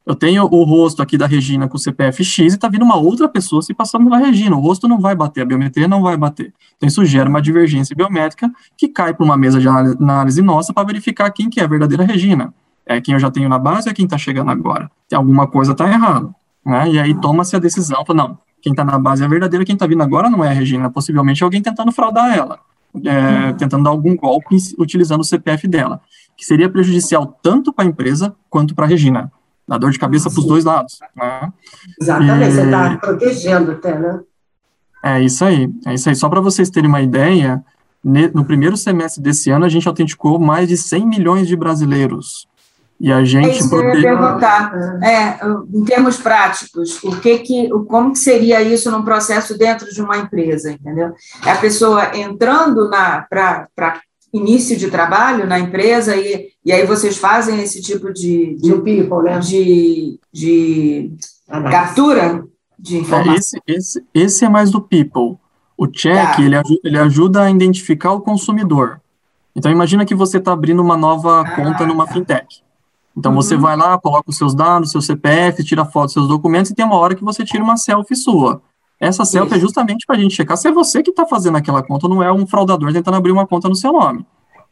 eu 0.05 0.15
tenho 0.15 0.43
o 0.43 0.63
rosto 0.63 1.01
aqui 1.01 1.17
da 1.17 1.27
Regina 1.27 1.67
com 1.67 1.77
o 1.77 1.79
CPF 1.79 2.23
X 2.23 2.53
e 2.53 2.55
está 2.55 2.67
vindo 2.67 2.83
uma 2.83 2.95
outra 2.95 3.27
pessoa 3.27 3.61
se 3.61 3.73
passando 3.73 4.05
pela 4.05 4.17
Regina. 4.17 4.55
O 4.55 4.59
rosto 4.59 4.87
não 4.87 4.99
vai 4.99 5.13
bater, 5.13 5.41
a 5.41 5.45
biometria 5.45 5.87
não 5.87 6.01
vai 6.01 6.17
bater. 6.17 6.53
Então, 6.77 6.87
isso 6.87 7.05
gera 7.05 7.29
uma 7.29 7.41
divergência 7.41 7.95
biométrica 7.95 8.49
que 8.75 8.87
cai 8.87 9.13
para 9.13 9.23
uma 9.23 9.37
mesa 9.37 9.59
de 9.59 9.67
análise 9.67 10.41
nossa 10.41 10.73
para 10.73 10.83
verificar 10.87 11.29
quem 11.31 11.49
que 11.49 11.59
é 11.59 11.63
a 11.63 11.67
verdadeira 11.67 12.03
Regina. 12.03 12.53
É 12.85 12.99
quem 12.99 13.13
eu 13.13 13.19
já 13.19 13.29
tenho 13.29 13.47
na 13.47 13.59
base 13.59 13.87
ou 13.87 13.91
é 13.91 13.93
quem 13.93 14.05
está 14.05 14.17
chegando 14.17 14.49
agora? 14.49 14.89
Tem 15.07 15.15
alguma 15.15 15.45
coisa 15.45 15.73
está 15.73 15.87
errada. 15.87 16.29
Né? 16.65 16.91
E 16.91 16.99
aí 16.99 17.13
toma-se 17.13 17.55
a 17.55 17.59
decisão, 17.59 18.03
fala, 18.03 18.23
não, 18.23 18.37
quem 18.61 18.73
está 18.73 18.83
na 18.83 18.97
base 18.97 19.21
é 19.21 19.25
a 19.27 19.29
verdadeira, 19.29 19.63
quem 19.63 19.73
está 19.73 19.85
vindo 19.85 20.01
agora 20.01 20.27
não 20.27 20.43
é 20.43 20.49
a 20.49 20.53
Regina, 20.53 20.89
possivelmente 20.89 21.43
é 21.43 21.45
alguém 21.45 21.61
tentando 21.61 21.91
fraudar 21.91 22.35
ela. 22.35 22.59
É, 23.05 23.53
tentando 23.53 23.83
dar 23.83 23.91
algum 23.91 24.15
golpe 24.15 24.57
utilizando 24.79 25.21
o 25.21 25.23
CPF 25.23 25.67
dela, 25.67 26.01
que 26.35 26.43
seria 26.43 26.67
prejudicial 26.67 27.37
tanto 27.43 27.71
para 27.71 27.85
a 27.85 27.87
empresa 27.87 28.35
quanto 28.49 28.73
para 28.73 28.85
a 28.85 28.87
Regina 28.87 29.31
dá 29.69 29.77
dor 29.77 29.91
de 29.91 29.99
cabeça 29.99 30.29
para 30.29 30.39
os 30.39 30.45
dois 30.45 30.65
lados. 30.65 30.99
Né? 31.15 31.53
Exatamente, 32.01 32.49
e... 32.49 32.51
você 32.51 32.61
está 32.63 32.97
protegendo 32.97 33.71
até, 33.71 33.97
né? 33.97 34.19
É 35.03 35.21
isso 35.21 35.45
aí, 35.45 35.71
é 35.85 35.93
isso 35.93 36.09
aí. 36.09 36.15
Só 36.15 36.27
para 36.27 36.41
vocês 36.41 36.69
terem 36.69 36.89
uma 36.89 37.01
ideia, 37.01 37.63
no 38.03 38.43
primeiro 38.43 38.75
semestre 38.75 39.21
desse 39.21 39.49
ano, 39.49 39.63
a 39.63 39.69
gente 39.69 39.87
autenticou 39.87 40.39
mais 40.39 40.67
de 40.67 40.75
100 40.75 41.07
milhões 41.07 41.47
de 41.47 41.55
brasileiros. 41.55 42.47
E 42.99 43.13
a 43.13 43.23
gente. 43.23 43.47
É 43.47 43.57
isso 43.57 43.69
que 43.69 43.75
eu 43.75 43.95
ia 43.95 44.01
perguntar. 44.01 44.73
É, 45.01 45.39
em 45.73 45.85
termos 45.85 46.17
práticos, 46.17 47.01
o 47.01 47.17
que 47.21 47.39
que, 47.39 47.69
como 47.87 48.11
que 48.11 48.19
seria 48.19 48.61
isso 48.61 48.91
num 48.91 49.03
processo 49.03 49.57
dentro 49.57 49.89
de 49.93 50.01
uma 50.01 50.17
empresa, 50.17 50.71
entendeu? 50.71 51.13
É 51.45 51.51
a 51.51 51.57
pessoa 51.57 52.13
entrando 52.17 52.89
para 52.89 54.01
início 54.33 54.75
de 54.75 54.91
trabalho 54.91 55.47
na 55.47 55.57
empresa 55.59 56.15
e, 56.15 56.49
e 56.69 56.71
aí 56.71 56.85
vocês 56.85 57.17
fazem 57.17 57.59
esse 57.61 57.81
tipo 57.81 58.13
de, 58.13 58.55
de, 58.57 58.73
people, 58.73 59.23
né? 59.23 59.39
de, 59.39 60.19
de 60.31 61.11
captura 61.47 62.45
de 62.77 62.97
é, 62.97 62.99
informação. 62.99 63.33
Esse, 63.33 63.61
esse, 63.65 64.05
esse 64.13 64.45
é 64.45 64.49
mais 64.49 64.69
do 64.69 64.79
people. 64.79 65.39
O 65.75 65.87
check, 65.87 66.35
tá. 66.35 66.39
ele, 66.39 66.55
ele 66.83 66.99
ajuda 66.99 67.41
a 67.41 67.49
identificar 67.49 68.11
o 68.11 68.21
consumidor. 68.21 69.01
Então, 69.55 69.71
imagina 69.71 70.05
que 70.05 70.13
você 70.13 70.37
está 70.37 70.53
abrindo 70.53 70.79
uma 70.79 70.95
nova 70.95 71.41
ah, 71.41 71.55
conta 71.55 71.87
numa 71.87 72.05
tá. 72.05 72.13
fintech. 72.13 72.61
Então, 73.17 73.31
uhum. 73.31 73.41
você 73.41 73.57
vai 73.57 73.75
lá, 73.75 73.97
coloca 73.97 74.29
os 74.29 74.37
seus 74.37 74.53
dados, 74.53 74.91
seu 74.91 75.01
CPF, 75.01 75.63
tira 75.63 75.83
foto 75.85 76.05
dos 76.05 76.13
seus 76.13 76.27
documentos 76.27 76.69
e 76.69 76.75
tem 76.75 76.85
uma 76.85 76.97
hora 76.97 77.15
que 77.15 77.23
você 77.23 77.43
tira 77.43 77.63
uma 77.63 77.77
selfie 77.77 78.15
sua. 78.15 78.61
Essa 78.99 79.25
selfie 79.25 79.53
é 79.53 79.57
Isso. 79.57 79.65
é 79.65 79.67
justamente 79.67 80.05
para 80.05 80.17
a 80.17 80.19
gente 80.19 80.35
checar 80.35 80.55
se 80.55 80.67
é 80.67 80.71
você 80.71 81.01
que 81.01 81.09
está 81.09 81.25
fazendo 81.25 81.57
aquela 81.57 81.81
conta, 81.81 82.07
não 82.07 82.21
é 82.21 82.31
um 82.31 82.45
fraudador 82.45 82.93
tentando 82.93 83.17
abrir 83.17 83.31
uma 83.31 83.47
conta 83.47 83.67
no 83.67 83.75
seu 83.75 83.91
nome. 83.91 84.23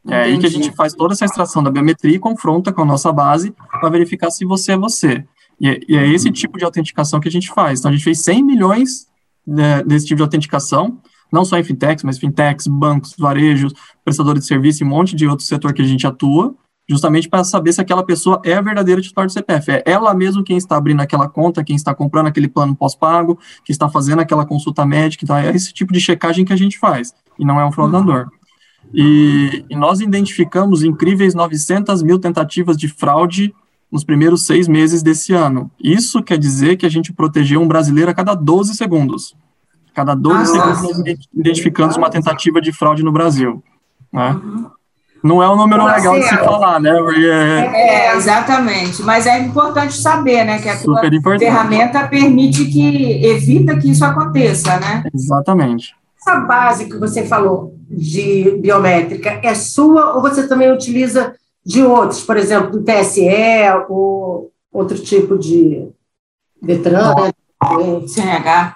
É 0.09 0.23
aí 0.23 0.37
que 0.37 0.45
a 0.45 0.49
gente 0.49 0.71
faz 0.71 0.93
toda 0.93 1.13
essa 1.13 1.25
extração 1.25 1.61
da 1.61 1.69
biometria 1.69 2.15
e 2.15 2.19
confronta 2.19 2.71
com 2.71 2.81
a 2.81 2.85
nossa 2.85 3.11
base 3.11 3.53
para 3.79 3.89
verificar 3.89 4.31
se 4.31 4.45
você 4.45 4.73
é 4.73 4.77
você. 4.77 5.25
E 5.59 5.67
é, 5.67 5.79
e 5.87 5.95
é, 5.95 6.07
esse 6.07 6.31
tipo 6.31 6.57
de 6.57 6.63
autenticação 6.63 7.19
que 7.19 7.27
a 7.27 7.31
gente 7.31 7.49
faz. 7.49 7.79
Então, 7.79 7.89
a 7.89 7.93
gente 7.93 8.03
fez 8.03 8.19
100 8.23 8.43
milhões 8.43 9.07
né, 9.45 9.83
desse 9.83 10.05
tipo 10.05 10.17
de 10.17 10.23
autenticação, 10.23 10.99
não 11.31 11.43
só 11.43 11.57
em 11.57 11.63
fintechs, 11.63 12.03
mas 12.03 12.17
fintechs, 12.17 12.67
bancos, 12.67 13.15
varejos, 13.17 13.73
prestadores 14.03 14.41
de 14.43 14.47
serviço 14.47 14.83
e 14.83 14.85
um 14.85 14.89
monte 14.89 15.15
de 15.15 15.27
outro 15.27 15.45
setor 15.45 15.73
que 15.73 15.81
a 15.81 15.85
gente 15.85 16.05
atua, 16.05 16.55
justamente 16.89 17.27
para 17.27 17.43
saber 17.43 17.73
se 17.73 17.81
aquela 17.81 18.03
pessoa 18.03 18.41
é 18.45 18.53
a 18.53 18.61
verdadeira 18.61 19.01
titular 19.01 19.25
do 19.25 19.33
CPF. 19.33 19.71
É 19.71 19.83
ela 19.85 20.13
mesmo 20.13 20.43
quem 20.43 20.55
está 20.55 20.77
abrindo 20.77 21.01
aquela 21.01 21.27
conta, 21.27 21.63
quem 21.63 21.75
está 21.75 21.93
comprando 21.93 22.27
aquele 22.27 22.47
plano 22.47 22.75
pós-pago, 22.75 23.37
que 23.65 23.71
está 23.71 23.89
fazendo 23.89 24.19
aquela 24.19 24.45
consulta 24.45 24.85
médica. 24.85 25.25
Então, 25.25 25.35
é 25.35 25.53
esse 25.53 25.73
tipo 25.73 25.91
de 25.91 25.99
checagem 25.99 26.45
que 26.45 26.53
a 26.53 26.57
gente 26.57 26.77
faz, 26.79 27.13
e 27.37 27.43
não 27.43 27.59
é 27.59 27.65
um 27.65 27.71
fraudador. 27.71 28.29
E, 28.93 29.65
e 29.69 29.75
nós 29.75 29.99
identificamos 29.99 30.83
incríveis 30.83 31.35
900 31.35 32.01
mil 32.03 32.19
tentativas 32.19 32.77
de 32.77 32.87
fraude 32.87 33.53
nos 33.91 34.03
primeiros 34.03 34.45
seis 34.45 34.67
meses 34.67 35.01
desse 35.01 35.33
ano. 35.33 35.71
Isso 35.81 36.21
quer 36.21 36.37
dizer 36.37 36.75
que 36.77 36.85
a 36.85 36.89
gente 36.89 37.13
protegeu 37.13 37.61
um 37.61 37.67
brasileiro 37.67 38.11
a 38.11 38.13
cada 38.13 38.33
12 38.33 38.75
segundos. 38.75 39.35
Cada 39.93 40.13
12 40.13 40.37
ah, 40.37 40.45
segundos 40.45 40.97
nós 40.99 41.17
identificamos 41.33 41.95
uma 41.97 42.09
tentativa 42.09 42.61
de 42.61 42.71
fraude 42.71 43.03
no 43.03 43.11
Brasil. 43.11 43.63
Né? 44.11 44.31
Uhum. 44.31 44.69
Não 45.23 45.41
é 45.41 45.49
um 45.49 45.55
número 45.55 45.83
Nossa, 45.83 45.95
legal 45.95 46.19
de 46.19 46.23
se 46.27 46.37
falar, 46.37 46.79
né? 46.79 46.91
É, 46.91 48.11
é, 48.11 48.15
exatamente. 48.15 49.01
Mas 49.01 49.25
é 49.25 49.39
importante 49.39 49.97
saber, 49.97 50.45
né? 50.45 50.59
Que 50.59 50.69
a 50.69 50.77
ferramenta 51.39 52.07
permite 52.07 52.65
que, 52.65 53.25
evita 53.25 53.75
que 53.77 53.89
isso 53.89 54.05
aconteça, 54.05 54.79
né? 54.79 55.03
Exatamente. 55.13 55.95
Essa 56.27 56.41
base 56.41 56.89
que 56.89 56.97
você 56.97 57.25
falou 57.25 57.73
de 57.89 58.57
biométrica 58.61 59.39
é 59.41 59.55
sua 59.55 60.13
ou 60.13 60.21
você 60.21 60.45
também 60.45 60.69
utiliza 60.69 61.33
de 61.65 61.81
outros, 61.81 62.21
por 62.21 62.35
exemplo, 62.35 62.69
do 62.69 62.83
TSE 62.83 63.29
ou 63.87 64.51
outro 64.69 64.99
tipo 64.99 65.37
de 65.37 65.87
Detran, 66.61 67.15
né? 67.15 67.31
CNH? 68.05 68.75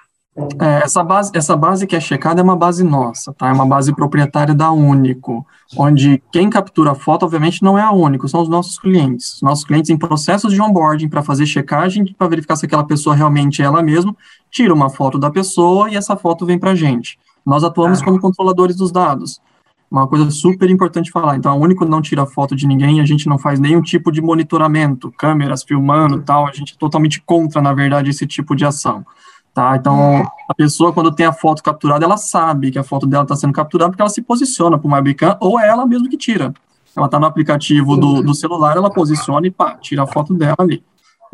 É, 0.61 0.83
essa, 0.83 1.03
base, 1.03 1.29
essa 1.35 1.57
base 1.57 1.85
que 1.85 1.93
é 1.93 1.99
checada 1.99 2.39
é 2.39 2.43
uma 2.43 2.55
base 2.55 2.85
nossa, 2.85 3.33
tá? 3.33 3.49
É 3.49 3.51
uma 3.51 3.65
base 3.65 3.93
proprietária 3.93 4.55
da 4.55 4.71
Único, 4.71 5.45
onde 5.77 6.23
quem 6.31 6.49
captura 6.49 6.91
a 6.91 6.95
foto, 6.95 7.23
obviamente, 7.23 7.61
não 7.61 7.77
é 7.77 7.81
a 7.81 7.91
Único, 7.91 8.29
são 8.29 8.41
os 8.41 8.47
nossos 8.47 8.79
clientes. 8.79 9.35
Os 9.35 9.41
nossos 9.41 9.65
clientes 9.65 9.89
em 9.89 9.97
processos 9.97 10.53
de 10.53 10.61
onboarding 10.61 11.09
para 11.09 11.21
fazer 11.21 11.45
checagem, 11.45 12.15
para 12.17 12.29
verificar 12.29 12.55
se 12.55 12.65
aquela 12.65 12.85
pessoa 12.85 13.13
realmente 13.13 13.61
é 13.61 13.65
ela 13.65 13.83
mesma, 13.83 14.15
tira 14.49 14.73
uma 14.73 14.89
foto 14.89 15.19
da 15.19 15.29
pessoa 15.29 15.89
e 15.89 15.97
essa 15.97 16.15
foto 16.15 16.45
vem 16.45 16.57
para 16.57 16.71
a 16.71 16.75
gente. 16.75 17.19
Nós 17.45 17.63
atuamos 17.63 18.01
ah. 18.01 18.05
como 18.05 18.19
controladores 18.19 18.75
dos 18.75 18.91
dados. 18.91 19.41
Uma 19.89 20.07
coisa 20.07 20.31
super 20.31 20.69
importante 20.69 21.11
falar. 21.11 21.35
Então, 21.35 21.51
a 21.51 21.55
Único 21.55 21.83
não 21.83 22.01
tira 22.01 22.25
foto 22.25 22.55
de 22.55 22.65
ninguém, 22.65 23.01
a 23.01 23.05
gente 23.05 23.27
não 23.27 23.37
faz 23.37 23.59
nenhum 23.59 23.81
tipo 23.81 24.09
de 24.09 24.21
monitoramento, 24.21 25.11
câmeras 25.17 25.63
filmando 25.63 26.21
tal, 26.21 26.47
a 26.47 26.51
gente 26.53 26.75
é 26.75 26.77
totalmente 26.77 27.21
contra, 27.21 27.61
na 27.61 27.73
verdade, 27.73 28.09
esse 28.09 28.25
tipo 28.25 28.55
de 28.55 28.63
ação. 28.63 29.05
Tá? 29.53 29.75
Então, 29.75 30.25
a 30.47 30.53
pessoa, 30.53 30.93
quando 30.93 31.11
tem 31.11 31.25
a 31.25 31.33
foto 31.33 31.61
capturada, 31.61 32.05
ela 32.05 32.15
sabe 32.15 32.71
que 32.71 32.79
a 32.79 32.83
foto 32.83 33.05
dela 33.05 33.23
está 33.23 33.35
sendo 33.35 33.51
capturada 33.51 33.91
porque 33.91 34.01
ela 34.01 34.09
se 34.09 34.21
posiciona 34.21 34.77
para 34.77 34.87
uma 34.87 34.97
webcam 34.97 35.35
ou 35.41 35.59
é 35.59 35.67
ela 35.67 35.85
mesmo 35.85 36.09
que 36.09 36.15
tira. 36.15 36.53
Ela 36.95 37.07
está 37.07 37.19
no 37.19 37.25
aplicativo 37.25 37.97
do, 37.97 38.21
do, 38.21 38.33
celular, 38.33 38.77
ela 38.77 38.89
posiciona 38.89 39.45
e 39.47 39.51
pá, 39.51 39.75
tira 39.75 40.03
a 40.03 40.07
foto 40.07 40.33
dela 40.33 40.55
ali. 40.57 40.81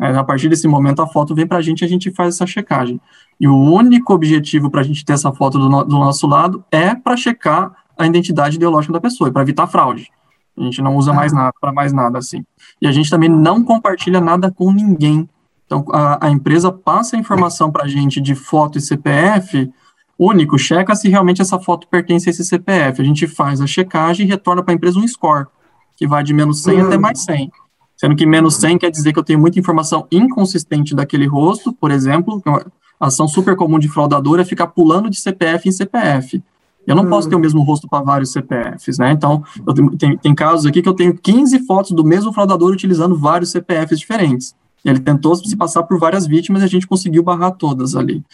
É, 0.00 0.16
a 0.16 0.24
partir 0.24 0.48
desse 0.48 0.68
momento, 0.68 1.02
a 1.02 1.06
foto 1.06 1.34
vem 1.34 1.46
para 1.46 1.58
a 1.58 1.62
gente 1.62 1.82
e 1.82 1.84
a 1.84 1.88
gente 1.88 2.10
faz 2.10 2.34
essa 2.34 2.46
checagem. 2.46 3.00
E 3.40 3.48
o 3.48 3.56
único 3.56 4.14
objetivo 4.14 4.70
para 4.70 4.80
a 4.80 4.84
gente 4.84 5.04
ter 5.04 5.14
essa 5.14 5.32
foto 5.32 5.58
do, 5.58 5.68
no, 5.68 5.84
do 5.84 5.98
nosso 5.98 6.26
lado 6.26 6.64
é 6.70 6.94
para 6.94 7.16
checar 7.16 7.72
a 7.96 8.06
identidade 8.06 8.56
ideológica 8.56 8.92
da 8.92 9.00
pessoa, 9.00 9.30
para 9.30 9.42
evitar 9.42 9.66
fraude. 9.66 10.10
A 10.56 10.62
gente 10.62 10.80
não 10.82 10.96
usa 10.96 11.12
mais 11.12 11.32
nada 11.32 11.52
para 11.60 11.72
mais 11.72 11.92
nada 11.92 12.18
assim. 12.18 12.44
E 12.80 12.86
a 12.86 12.92
gente 12.92 13.10
também 13.10 13.28
não 13.28 13.62
compartilha 13.62 14.20
nada 14.20 14.50
com 14.50 14.72
ninguém 14.72 15.28
então, 15.68 15.84
a, 15.92 16.26
a 16.26 16.30
empresa 16.30 16.72
passa 16.72 17.14
a 17.14 17.18
informação 17.18 17.70
para 17.70 17.84
a 17.84 17.88
gente 17.88 18.22
de 18.22 18.34
foto 18.34 18.78
e 18.78 18.80
CPF 18.80 19.70
único, 20.18 20.58
checa 20.58 20.96
se 20.96 21.08
realmente 21.08 21.42
essa 21.42 21.60
foto 21.60 21.86
pertence 21.86 22.28
a 22.28 22.30
esse 22.30 22.44
CPF. 22.44 23.00
A 23.00 23.04
gente 23.04 23.28
faz 23.28 23.60
a 23.60 23.66
checagem 23.66 24.26
e 24.26 24.28
retorna 24.28 24.62
para 24.62 24.72
a 24.72 24.76
empresa 24.76 24.98
um 24.98 25.06
score, 25.06 25.46
que 25.94 26.08
vai 26.08 26.24
de 26.24 26.32
menos 26.32 26.62
100 26.62 26.80
uhum. 26.80 26.86
até 26.86 26.98
mais 26.98 27.20
100. 27.20 27.52
Sendo 27.98 28.14
que 28.14 28.24
menos 28.24 28.54
100 28.54 28.78
quer 28.78 28.90
dizer 28.90 29.12
que 29.12 29.18
eu 29.18 29.24
tenho 29.24 29.40
muita 29.40 29.58
informação 29.58 30.06
inconsistente 30.10 30.94
daquele 30.94 31.26
rosto, 31.26 31.72
por 31.72 31.90
exemplo, 31.90 32.40
é 32.46 32.50
uma 32.50 32.64
ação 33.00 33.26
super 33.26 33.56
comum 33.56 33.78
de 33.78 33.88
fraudador 33.88 34.38
é 34.38 34.44
ficar 34.44 34.68
pulando 34.68 35.10
de 35.10 35.20
CPF 35.20 35.68
em 35.68 35.72
CPF. 35.72 36.40
Eu 36.86 36.94
não 36.94 37.02
uhum. 37.02 37.10
posso 37.10 37.28
ter 37.28 37.34
o 37.34 37.40
mesmo 37.40 37.60
rosto 37.62 37.88
para 37.88 38.02
vários 38.02 38.30
CPFs, 38.30 38.98
né? 38.98 39.10
Então, 39.10 39.42
tenho, 39.74 39.96
tem, 39.96 40.16
tem 40.16 40.34
casos 40.34 40.64
aqui 40.64 40.80
que 40.80 40.88
eu 40.88 40.94
tenho 40.94 41.12
15 41.12 41.66
fotos 41.66 41.90
do 41.90 42.04
mesmo 42.04 42.32
fraudador 42.32 42.72
utilizando 42.72 43.18
vários 43.18 43.50
CPFs 43.50 43.98
diferentes. 43.98 44.54
Ele 44.84 45.00
tentou 45.00 45.34
se 45.34 45.56
passar 45.56 45.82
por 45.82 45.98
várias 45.98 46.24
vítimas 46.24 46.62
e 46.62 46.64
a 46.64 46.68
gente 46.68 46.86
conseguiu 46.86 47.22
barrar 47.24 47.50
todas 47.50 47.96
ali. 47.96 48.24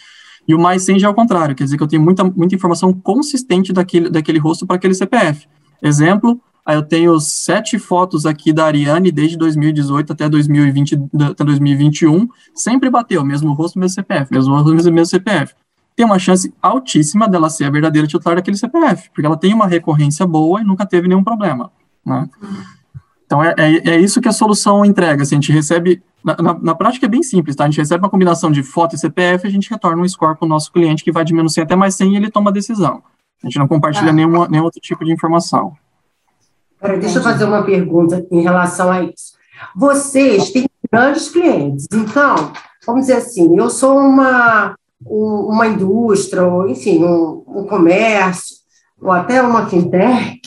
E 0.47 0.53
o 0.53 0.59
mais 0.59 0.83
100 0.83 0.99
já 0.99 1.07
é 1.07 1.09
o 1.09 1.13
contrário, 1.13 1.55
quer 1.55 1.63
dizer 1.63 1.75
que 1.75 1.83
eu 1.83 1.87
tenho 1.87 2.03
muita, 2.03 2.23
muita 2.23 2.53
informação 2.53 2.93
consistente 2.93 3.73
daquele, 3.73 4.09
daquele 4.11 4.37
rosto 4.37 4.65
para 4.65 4.75
aquele 4.75 4.93
CPF. 4.93 5.47
Exemplo, 5.81 6.39
eu 6.73 6.81
tenho 6.81 7.19
sete 7.19 7.77
fotos 7.77 8.25
aqui 8.25 8.51
da 8.51 8.65
Ariane 8.65 9.11
desde 9.11 9.37
2018 9.37 10.13
até 10.13 10.27
2020, 10.27 10.99
até 11.31 11.43
2021, 11.43 12.27
sempre 12.55 12.89
bateu, 12.89 13.23
mesmo 13.23 13.53
rosto, 13.53 13.77
mesmo 13.77 13.93
CPF, 13.93 14.33
mesmo 14.33 14.53
rosto, 14.55 14.73
mesmo 14.73 15.05
CPF. 15.05 15.53
Tem 15.95 16.05
uma 16.05 16.17
chance 16.17 16.53
altíssima 16.61 17.27
dela 17.27 17.49
ser 17.49 17.65
a 17.65 17.69
verdadeira 17.69 18.07
titular 18.07 18.35
daquele 18.35 18.57
CPF, 18.57 19.09
porque 19.11 19.25
ela 19.25 19.37
tem 19.37 19.53
uma 19.53 19.67
recorrência 19.67 20.25
boa 20.25 20.59
e 20.59 20.63
nunca 20.63 20.85
teve 20.85 21.07
nenhum 21.07 21.23
problema, 21.23 21.71
né? 22.05 22.27
Então, 23.25 23.43
é, 23.43 23.55
é, 23.57 23.89
é 23.91 23.99
isso 23.99 24.21
que 24.21 24.27
a 24.27 24.33
solução 24.33 24.83
entrega, 24.83 25.23
assim, 25.23 25.35
a 25.35 25.39
gente 25.39 25.51
recebe 25.51 26.01
na, 26.23 26.35
na, 26.37 26.53
na, 26.59 26.75
prática 26.75 27.05
é 27.05 27.09
bem 27.09 27.21
simples, 27.21 27.55
tá? 27.55 27.65
A 27.65 27.67
gente 27.67 27.77
recebe 27.77 28.03
uma 28.03 28.09
combinação 28.09 28.51
de 28.51 28.63
foto 28.63 28.95
e 28.95 28.97
CPF, 28.97 29.45
a 29.45 29.49
gente 29.49 29.69
retorna 29.69 30.01
um 30.01 30.07
score 30.07 30.35
para 30.35 30.45
o 30.45 30.49
nosso 30.49 30.71
cliente 30.71 31.03
que 31.03 31.11
vai 31.11 31.23
de 31.23 31.35
menos 31.35 31.53
100 31.53 31.63
até 31.63 31.75
mais 31.75 31.93
100 31.93 32.13
e 32.13 32.17
ele 32.17 32.31
toma 32.31 32.49
a 32.49 32.53
decisão. 32.53 33.03
A 33.43 33.47
gente 33.47 33.59
não 33.59 33.67
compartilha 33.67 34.09
ah. 34.09 34.13
nenhuma, 34.13 34.47
nenhum 34.47 34.63
outro 34.63 34.81
tipo 34.81 35.05
de 35.05 35.11
informação. 35.13 35.77
Peraí, 36.79 36.99
deixa 36.99 37.19
eu 37.19 37.23
fazer 37.23 37.45
uma 37.45 37.63
pergunta 37.63 38.25
em 38.31 38.41
relação 38.41 38.91
a 38.91 39.01
isso. 39.03 39.35
Vocês 39.75 40.51
têm 40.51 40.67
grandes 40.91 41.29
clientes, 41.29 41.87
então, 41.91 42.53
vamos 42.85 43.01
dizer 43.01 43.17
assim, 43.17 43.57
eu 43.57 43.69
sou 43.69 43.97
uma, 43.97 44.75
uma 45.03 45.67
indústria, 45.67 46.43
ou 46.43 46.69
enfim, 46.69 47.03
um, 47.03 47.43
um 47.47 47.65
comércio, 47.65 48.57
ou 49.01 49.11
até 49.11 49.41
uma 49.41 49.67
fintech, 49.67 50.41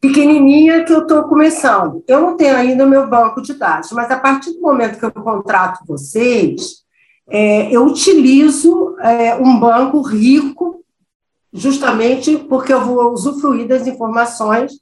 pequenininha 0.00 0.84
que 0.84 0.92
eu 0.92 1.02
estou 1.02 1.24
começando. 1.24 2.02
Eu 2.08 2.20
não 2.20 2.36
tenho 2.36 2.56
ainda 2.56 2.84
o 2.84 2.88
meu 2.88 3.08
banco 3.08 3.42
de 3.42 3.54
dados, 3.54 3.92
mas 3.92 4.10
a 4.10 4.18
partir 4.18 4.52
do 4.52 4.60
momento 4.60 4.98
que 4.98 5.04
eu 5.04 5.12
contrato 5.12 5.84
vocês, 5.86 6.80
é, 7.28 7.70
eu 7.70 7.84
utilizo 7.84 8.96
é, 9.00 9.36
um 9.36 9.60
banco 9.60 10.00
rico, 10.00 10.82
justamente 11.52 12.36
porque 12.36 12.72
eu 12.72 12.84
vou 12.84 13.12
usufruir 13.12 13.68
das 13.68 13.86
informações 13.86 14.72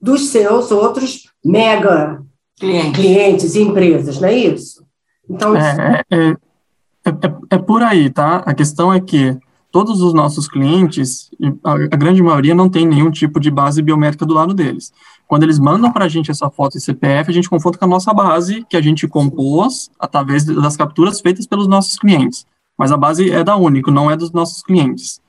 dos 0.00 0.28
seus 0.28 0.70
outros 0.70 1.28
mega 1.44 2.22
clientes, 2.58 2.92
clientes 2.92 3.54
e 3.54 3.62
empresas, 3.62 4.20
não 4.20 4.28
é 4.28 4.34
isso? 4.34 4.84
Então, 5.28 5.56
é, 5.56 6.02
é, 6.10 6.16
é, 6.16 7.10
é, 7.10 7.34
é 7.50 7.58
por 7.58 7.82
aí, 7.82 8.10
tá? 8.10 8.42
A 8.46 8.52
questão 8.52 8.92
é 8.92 9.00
que 9.00 9.38
todos 9.70 10.02
os 10.02 10.12
nossos 10.12 10.48
clientes, 10.48 11.30
a, 11.62 11.72
a, 11.72 11.96
grande 11.96 12.22
maioria 12.22 12.54
não 12.54 12.68
tem 12.68 12.86
nenhum 12.86 13.10
tipo 13.10 13.38
de 13.38 13.50
base 13.50 13.80
biométrica 13.80 14.26
do 14.26 14.34
lado 14.34 14.52
deles. 14.52 14.92
Quando 15.28 15.44
eles 15.44 15.58
mandam 15.58 15.92
para 15.92 16.06
a 16.06 16.08
gente 16.08 16.30
essa 16.30 16.50
foto 16.50 16.72
de 16.72 16.80
CPF, 16.80 17.30
a 17.30 17.34
gente 17.34 17.48
confronta 17.48 17.78
com 17.78 17.84
a 17.84 17.88
nossa 17.88 18.12
base, 18.12 18.66
que 18.68 18.76
a 18.76 18.80
gente 18.80 19.06
compôs 19.06 19.90
através 19.98 20.44
das 20.44 20.76
capturas 20.76 21.20
feitas 21.20 21.46
pelos 21.46 21.68
nossos 21.68 21.96
clientes. 21.96 22.44
Mas 22.76 22.90
a 22.90 22.96
base 22.96 23.30
é 23.30 23.44
da 23.44 23.56
Único, 23.56 23.90
não 23.90 24.10
é 24.10 24.16
dos 24.16 24.32
nossos 24.32 24.62
clientes. 24.62 25.20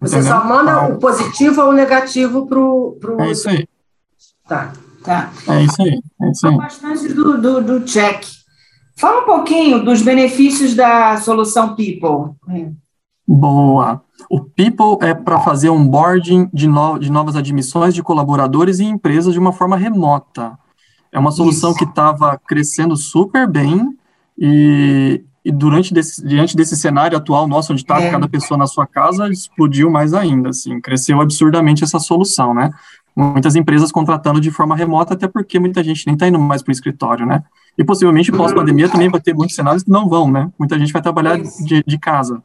Você 0.00 0.16
entendeu? 0.16 0.38
só 0.38 0.44
manda 0.44 0.72
então, 0.72 0.96
o 0.96 0.98
positivo 0.98 1.60
ou 1.60 1.68
o 1.68 1.72
negativo 1.72 2.46
para 2.46 2.58
o... 2.58 2.96
Pro... 2.98 3.20
É 3.20 3.30
isso 3.30 3.50
aí. 3.50 3.68
Tá. 4.46 4.72
Tá. 5.02 5.30
É 5.48 5.62
isso 5.62 5.82
aí. 5.82 6.00
É 6.22 6.30
isso 6.30 6.46
aí. 6.46 6.56
bastante 6.56 7.12
do, 7.12 7.40
do, 7.40 7.62
do 7.62 7.80
check. 7.84 8.24
Fala 8.96 9.22
um 9.22 9.24
pouquinho 9.24 9.84
dos 9.84 10.02
benefícios 10.02 10.74
da 10.74 11.16
solução 11.18 11.74
People. 11.74 12.34
Boa. 13.26 14.02
O 14.30 14.40
People 14.40 15.06
é 15.06 15.12
para 15.12 15.40
fazer 15.40 15.68
onboarding 15.68 16.48
de, 16.52 16.66
no, 16.66 16.98
de 16.98 17.10
novas 17.10 17.36
admissões 17.36 17.94
de 17.94 18.02
colaboradores 18.02 18.78
e 18.78 18.84
empresas 18.84 19.32
de 19.32 19.38
uma 19.38 19.52
forma 19.52 19.76
remota. 19.76 20.58
É 21.12 21.18
uma 21.18 21.30
solução 21.30 21.70
Isso. 21.70 21.78
que 21.78 21.84
estava 21.84 22.38
crescendo 22.46 22.96
super 22.96 23.48
bem 23.48 23.96
e, 24.38 25.22
e 25.44 25.52
durante 25.52 25.92
desse, 25.92 26.24
diante 26.24 26.56
desse 26.56 26.76
cenário 26.76 27.16
atual 27.16 27.46
nosso, 27.46 27.72
onde 27.72 27.82
está 27.82 28.00
é. 28.00 28.10
cada 28.10 28.28
pessoa 28.28 28.58
na 28.58 28.66
sua 28.66 28.86
casa, 28.86 29.28
explodiu 29.28 29.90
mais 29.90 30.12
ainda, 30.12 30.48
assim, 30.48 30.80
cresceu 30.80 31.20
absurdamente 31.20 31.84
essa 31.84 31.98
solução, 31.98 32.52
né? 32.52 32.70
Muitas 33.16 33.54
empresas 33.54 33.92
contratando 33.92 34.40
de 34.40 34.50
forma 34.50 34.74
remota, 34.74 35.14
até 35.14 35.28
porque 35.28 35.58
muita 35.60 35.84
gente 35.84 36.04
nem 36.06 36.14
está 36.14 36.26
indo 36.26 36.38
mais 36.38 36.62
para 36.62 36.70
o 36.70 36.72
escritório, 36.72 37.24
né? 37.24 37.44
E 37.78 37.84
possivelmente 37.84 38.32
pós-pandemia 38.32 38.88
também 38.88 39.08
vai 39.08 39.20
ter 39.20 39.34
muitos 39.34 39.54
cenários 39.54 39.84
que 39.84 39.90
não 39.90 40.08
vão, 40.08 40.30
né? 40.30 40.50
Muita 40.58 40.78
gente 40.78 40.92
vai 40.92 41.00
trabalhar 41.00 41.38
de, 41.40 41.82
de 41.86 41.98
casa. 41.98 42.42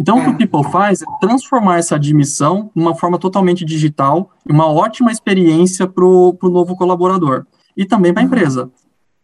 Então, 0.00 0.18
é. 0.18 0.20
o 0.20 0.24
que 0.24 0.30
o 0.30 0.34
é. 0.34 0.36
People 0.46 0.72
faz 0.72 1.02
é 1.02 1.04
transformar 1.20 1.78
essa 1.78 1.96
admissão 1.96 2.70
numa 2.74 2.94
forma 2.94 3.18
totalmente 3.18 3.64
digital, 3.64 4.30
uma 4.48 4.66
ótima 4.66 5.12
experiência 5.12 5.86
para 5.86 6.04
o 6.04 6.36
novo 6.44 6.74
colaborador 6.74 7.46
e 7.76 7.84
também 7.84 8.12
para 8.12 8.22
a 8.22 8.24
uhum. 8.24 8.28
empresa. 8.28 8.70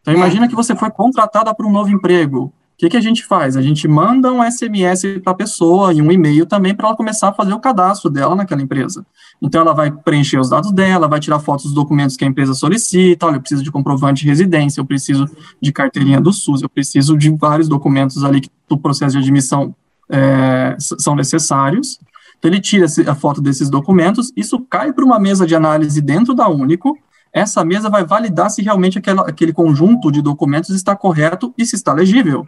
Então, 0.03 0.15
imagina 0.15 0.47
que 0.47 0.55
você 0.55 0.77
foi 0.77 0.91
contratada 0.91 1.53
para 1.53 1.67
um 1.67 1.73
novo 1.73 1.91
emprego. 1.91 2.53
O 2.77 2.79
que, 2.79 2.91
que 2.91 2.97
a 2.99 3.01
gente 3.01 3.25
faz? 3.25 3.57
A 3.57 3.63
gente 3.63 3.89
manda 3.89 4.31
um 4.31 4.43
SMS 4.43 5.19
para 5.25 5.33
a 5.33 5.35
pessoa 5.35 5.95
e 5.95 6.03
um 6.03 6.13
e-mail 6.13 6.45
também 6.45 6.75
para 6.75 6.89
ela 6.89 6.97
começar 6.97 7.31
a 7.31 7.33
fazer 7.33 7.55
o 7.55 7.59
cadastro 7.59 8.11
dela 8.11 8.37
naquela 8.37 8.61
empresa. 8.61 9.07
Então, 9.41 9.63
ela 9.63 9.73
vai 9.73 9.91
preencher 9.91 10.39
os 10.39 10.51
dados 10.51 10.71
dela, 10.73 11.09
vai 11.09 11.19
tirar 11.19 11.39
fotos 11.39 11.65
dos 11.65 11.73
documentos 11.73 12.19
que 12.19 12.25
a 12.25 12.29
empresa 12.29 12.53
solicita. 12.53 13.25
Olha, 13.25 13.37
eu 13.37 13.41
preciso 13.41 13.63
de 13.63 13.73
comprovante 13.73 14.25
de 14.25 14.29
residência, 14.29 14.79
eu 14.79 14.85
preciso 14.85 15.27
de 15.59 15.73
carteirinha 15.73 16.21
do 16.21 16.35
SUS, 16.35 16.61
eu 16.61 16.69
preciso 16.69 17.17
de 17.17 17.31
vários 17.31 17.67
documentos 17.67 18.23
ali 18.23 18.43
que 18.43 18.51
do 18.69 18.77
processo 18.77 19.13
de 19.13 19.23
admissão 19.23 19.75
é, 20.11 20.77
são 20.79 21.17
necessários. 21.17 21.99
Então, 22.39 22.51
ele 22.51 22.61
tira 22.61 22.85
a 23.07 23.15
foto 23.15 23.41
desses 23.41 23.71
documentos, 23.71 24.31
isso 24.37 24.61
cai 24.69 24.93
para 24.93 25.03
uma 25.03 25.19
mesa 25.19 25.47
de 25.47 25.55
análise 25.55 26.03
dentro 26.03 26.35
da 26.35 26.47
Único, 26.47 26.99
essa 27.33 27.65
mesa 27.65 27.89
vai 27.89 28.05
validar 28.05 28.51
se 28.51 28.61
realmente 28.63 28.99
aquela, 28.99 29.23
aquele 29.23 29.53
conjunto 29.53 30.13
de 30.13 30.21
documentos 30.21 30.71
está 30.71 30.95
correto 30.95 31.55
e 31.57 31.65
se 31.65 31.75
está 31.75 31.95
legível. 31.95 32.47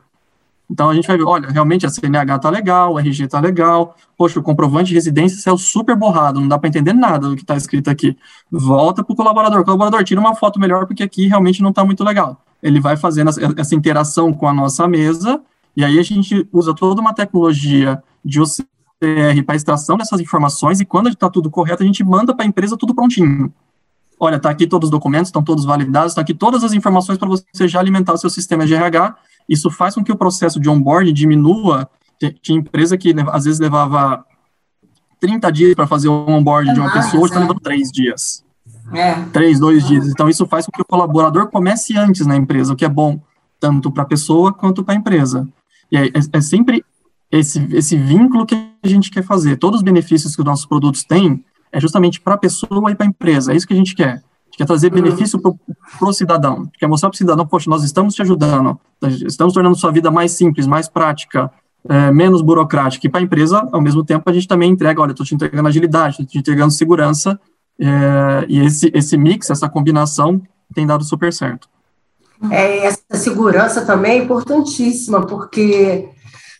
Então 0.71 0.91
a 0.91 0.95
gente 0.95 1.09
vai 1.09 1.17
ver, 1.17 1.25
olha, 1.25 1.49
realmente 1.49 1.87
a 1.87 1.89
CNH 1.89 2.37
está 2.37 2.51
legal, 2.51 2.93
o 2.93 2.99
RG 2.99 3.25
está 3.25 3.41
legal, 3.41 3.97
poxa, 4.17 4.39
o 4.39 4.43
comprovante 4.43 4.89
de 4.89 4.95
residência 4.95 5.41
saiu 5.41 5.57
super 5.57 5.97
borrado, 5.97 6.41
não 6.41 6.49
dá 6.49 6.59
para 6.59 6.69
entender 6.69 6.93
nada 6.93 7.29
do 7.29 7.35
que 7.35 7.43
está 7.43 7.57
escrito 7.57 7.89
aqui. 7.89 8.17
Volta 8.51 9.03
para 9.03 9.13
o 9.13 9.17
colaborador, 9.17 9.65
colaborador, 9.65 10.05
tira 10.05 10.21
uma 10.21 10.35
foto 10.35 10.61
melhor 10.61 10.87
porque 10.87 11.03
aqui 11.03 11.27
realmente 11.27 11.63
não 11.63 11.71
está 11.71 11.85
muito 11.85 12.05
legal. 12.05 12.43
Ele 12.63 12.81
vai 12.81 12.97
fazendo 12.97 13.31
essa 13.57 13.75
interação 13.75 14.33
com 14.33 14.47
a 14.47 14.53
nossa 14.53 14.87
mesa, 14.87 15.41
e 15.77 15.85
aí 15.85 15.99
a 15.99 16.03
gente 16.03 16.47
usa 16.53 16.75
toda 16.75 17.01
uma 17.01 17.15
tecnologia 17.15 18.03
de 18.25 18.41
OCR 18.41 19.43
para 19.47 19.55
extração 19.55 19.97
dessas 19.97 20.21
informações, 20.21 20.81
e 20.81 20.85
quando 20.85 21.09
está 21.09 21.31
tudo 21.31 21.51
correto, 21.51 21.83
a 21.83 21.87
gente 21.87 22.03
manda 22.05 22.35
para 22.35 22.45
a 22.45 22.49
empresa 22.49 22.77
tudo 22.77 22.95
prontinho. 22.95 23.53
Olha, 24.21 24.37
está 24.37 24.51
aqui 24.51 24.67
todos 24.67 24.89
os 24.89 24.91
documentos, 24.91 25.29
estão 25.29 25.43
todos 25.43 25.65
validados, 25.65 26.13
estão 26.13 26.23
aqui 26.23 26.35
todas 26.35 26.65
as 26.65 26.73
informações 26.73 27.19
para 27.19 27.29
você 27.29 27.69
já 27.69 27.79
alimentar 27.79 28.13
o 28.13 28.19
seu 28.19 28.31
sistema 28.31 28.67
de 28.67 28.75
RH 28.75 29.17
isso 29.49 29.71
faz 29.71 29.95
com 29.95 30.05
que 30.05 30.13
o 30.13 30.17
processo 30.17 30.61
de 30.61 30.69
onboarding 30.69 31.15
diminua. 31.15 31.89
Tinha 32.43 32.59
empresa 32.59 32.99
que 32.99 33.15
às 33.33 33.45
vezes 33.45 33.59
levava 33.59 34.25
30 35.21 35.51
dias 35.51 35.75
para 35.75 35.87
fazer 35.87 36.09
o 36.09 36.29
onboarding 36.29 36.75
de 36.75 36.81
uma 36.81 36.93
pessoa, 36.93 37.23
hoje 37.23 37.33
está 37.33 37.41
levando 37.41 37.61
3 37.61 37.91
dias. 37.91 38.45
É. 38.93 39.15
3, 39.33 39.59
2 39.59 39.87
dias. 39.87 40.09
Então, 40.09 40.29
isso 40.29 40.47
faz 40.47 40.67
com 40.67 40.73
que 40.73 40.83
o 40.83 40.85
colaborador 40.85 41.49
comece 41.49 41.97
antes 41.97 42.27
na 42.27 42.37
empresa, 42.37 42.73
o 42.73 42.77
que 42.77 42.85
é 42.85 42.89
bom 42.89 43.21
tanto 43.59 43.91
para 43.91 44.03
a 44.03 44.07
pessoa 44.07 44.53
quanto 44.53 44.85
para 44.85 44.95
a 44.95 44.97
empresa. 44.97 45.49
E 45.91 45.97
é, 45.97 46.11
é, 46.33 46.41
sempre 46.41 46.85
esse, 47.31 47.67
esse 47.73 47.97
vínculo 47.97 48.47
que 48.47 48.55
a 48.55 48.89
gente 48.89 49.11
quer 49.11 49.25
fazer. 49.25 49.57
Todos 49.57 49.79
os 49.79 49.85
benefícios 49.85 50.35
que 50.35 50.43
os 50.43 50.47
nossos 50.47 50.67
produtos 50.67 51.03
têm 51.05 51.45
é 51.73 51.81
justamente 51.81 52.21
para 52.21 52.35
a 52.35 52.39
pessoa 52.39 52.91
e 52.91 52.95
para 52.95 53.07
a 53.07 53.09
empresa. 53.09 53.53
É 53.53 53.57
isso 53.57 53.67
que 53.67 53.75
a 53.75 53.77
gente 53.77 53.95
quer 53.95 54.23
quer 54.59 54.67
trazer 54.67 54.91
benefício 54.91 55.41
para 55.41 56.09
o 56.09 56.13
cidadão, 56.13 56.69
quer 56.77 56.89
mostrar 56.89 57.09
para 57.09 57.15
o 57.15 57.19
cidadão, 57.19 57.47
poxa, 57.47 57.71
nós 57.71 57.85
estamos 57.85 58.13
te 58.13 58.23
ajudando, 58.23 58.79
estamos 59.25 59.55
tornando 59.55 59.77
sua 59.77 59.93
vida 59.93 60.11
mais 60.11 60.33
simples, 60.33 60.67
mais 60.67 60.89
prática, 60.89 61.49
é, 61.89 62.11
menos 62.11 62.43
burocrática. 62.43 63.07
E 63.07 63.09
para 63.09 63.21
a 63.21 63.23
empresa, 63.23 63.69
ao 63.71 63.81
mesmo 63.81 64.05
tempo, 64.05 64.29
a 64.29 64.33
gente 64.33 64.49
também 64.49 64.73
entrega, 64.73 65.01
olha, 65.01 65.13
estou 65.13 65.25
te 65.25 65.33
entregando 65.33 65.69
agilidade, 65.69 66.15
estou 66.15 66.27
te 66.27 66.39
entregando 66.39 66.73
segurança, 66.73 67.39
é, 67.81 68.47
e 68.49 68.59
esse, 68.59 68.91
esse 68.93 69.17
mix, 69.17 69.49
essa 69.49 69.69
combinação, 69.69 70.43
tem 70.75 70.85
dado 70.85 71.05
super 71.05 71.33
certo. 71.33 71.69
É, 72.51 72.85
essa 72.85 73.01
segurança 73.15 73.87
também 73.87 74.19
é 74.19 74.25
importantíssima, 74.25 75.25
porque 75.25 76.09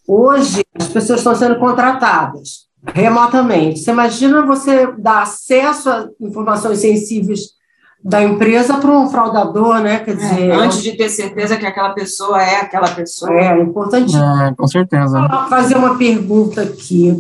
hoje 0.07 0.65
as 0.79 0.87
pessoas 0.87 1.19
estão 1.19 1.35
sendo 1.35 1.57
contratadas 1.57 2.68
remotamente. 2.87 3.81
Você 3.81 3.91
imagina 3.91 4.47
você 4.47 4.93
dar 4.99 5.23
acesso 5.23 5.91
a 5.91 6.09
informações 6.21 6.79
sensíveis 6.79 7.59
da 8.03 8.23
empresa 8.23 8.79
para 8.79 8.91
um 8.91 9.09
fraudador, 9.09 9.81
né? 9.81 9.99
Quer 9.99 10.13
é, 10.13 10.15
dizer, 10.15 10.51
é, 10.51 10.55
antes 10.55 10.83
de 10.83 10.97
ter 10.97 11.09
certeza 11.09 11.57
que 11.57 11.67
aquela 11.67 11.91
pessoa 11.91 12.43
é 12.43 12.61
aquela 12.61 12.89
pessoa. 12.89 13.33
É, 13.33 13.61
importante. 13.61 14.15
É, 14.17 14.55
com 14.55 14.67
certeza. 14.67 15.21
Vou 15.21 15.49
fazer 15.49 15.77
uma 15.77 15.97
pergunta 15.99 16.63
aqui 16.63 17.17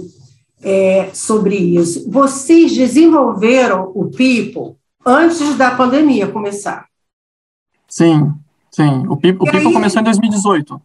é, 0.62 1.10
sobre 1.12 1.56
isso. 1.56 2.08
Vocês 2.10 2.74
desenvolveram 2.74 3.90
o 3.94 4.06
People 4.06 4.76
antes 5.04 5.56
da 5.56 5.72
pandemia 5.72 6.28
começar? 6.28 6.86
Sim, 7.88 8.32
sim. 8.70 9.06
O 9.08 9.16
People, 9.16 9.48
o 9.48 9.50
People 9.50 9.68
aí, 9.68 9.72
começou 9.72 10.00
em 10.00 10.04
2018. 10.04 10.80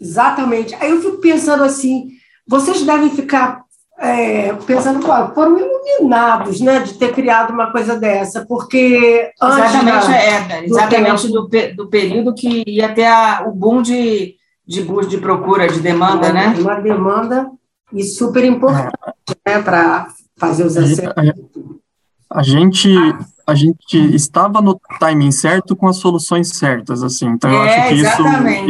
Exatamente. 0.00 0.74
Aí 0.74 0.90
eu 0.90 1.00
fico 1.00 1.18
pensando 1.18 1.64
assim, 1.64 2.10
vocês 2.46 2.84
devem 2.84 3.10
ficar 3.10 3.65
é, 3.98 4.52
pensando, 4.66 5.00
pô, 5.00 5.34
foram 5.34 5.58
iluminados 5.58 6.60
né, 6.60 6.80
de 6.80 6.94
ter 6.94 7.12
criado 7.12 7.52
uma 7.52 7.70
coisa 7.70 7.96
dessa, 7.98 8.44
porque. 8.44 9.30
Exatamente, 9.42 10.06
da, 10.06 10.16
é, 10.16 10.64
exatamente 10.64 11.28
do, 11.28 11.48
do, 11.48 11.76
do, 11.76 11.88
período 11.88 12.34
que 12.34 12.62
ia 12.66 12.92
ter 12.92 13.06
a, 13.06 13.44
o 13.46 13.52
boom 13.52 13.80
de, 13.80 14.34
de, 14.66 14.82
de 15.08 15.18
procura, 15.18 15.66
de 15.66 15.80
demanda, 15.80 16.30
né? 16.30 16.54
Uma 16.58 16.74
demanda 16.74 17.50
e 17.92 18.02
super 18.02 18.44
importante 18.44 18.92
é. 19.46 19.56
né, 19.56 19.62
para 19.62 20.08
fazer 20.36 20.66
os 20.66 20.76
acessos. 20.76 21.12
A, 22.28 22.40
a, 22.40 22.42
gente. 22.42 22.90
A 23.46 23.54
gente 23.54 23.96
estava 24.12 24.60
no 24.60 24.78
timing 24.98 25.30
certo 25.30 25.76
com 25.76 25.86
as 25.86 25.98
soluções 25.98 26.48
certas, 26.48 27.02
assim. 27.02 27.28
Então, 27.28 27.50
eu 27.50 27.62
é, 27.62 27.78
acho 27.78 27.88
que 27.88 27.94
isso, 27.94 28.22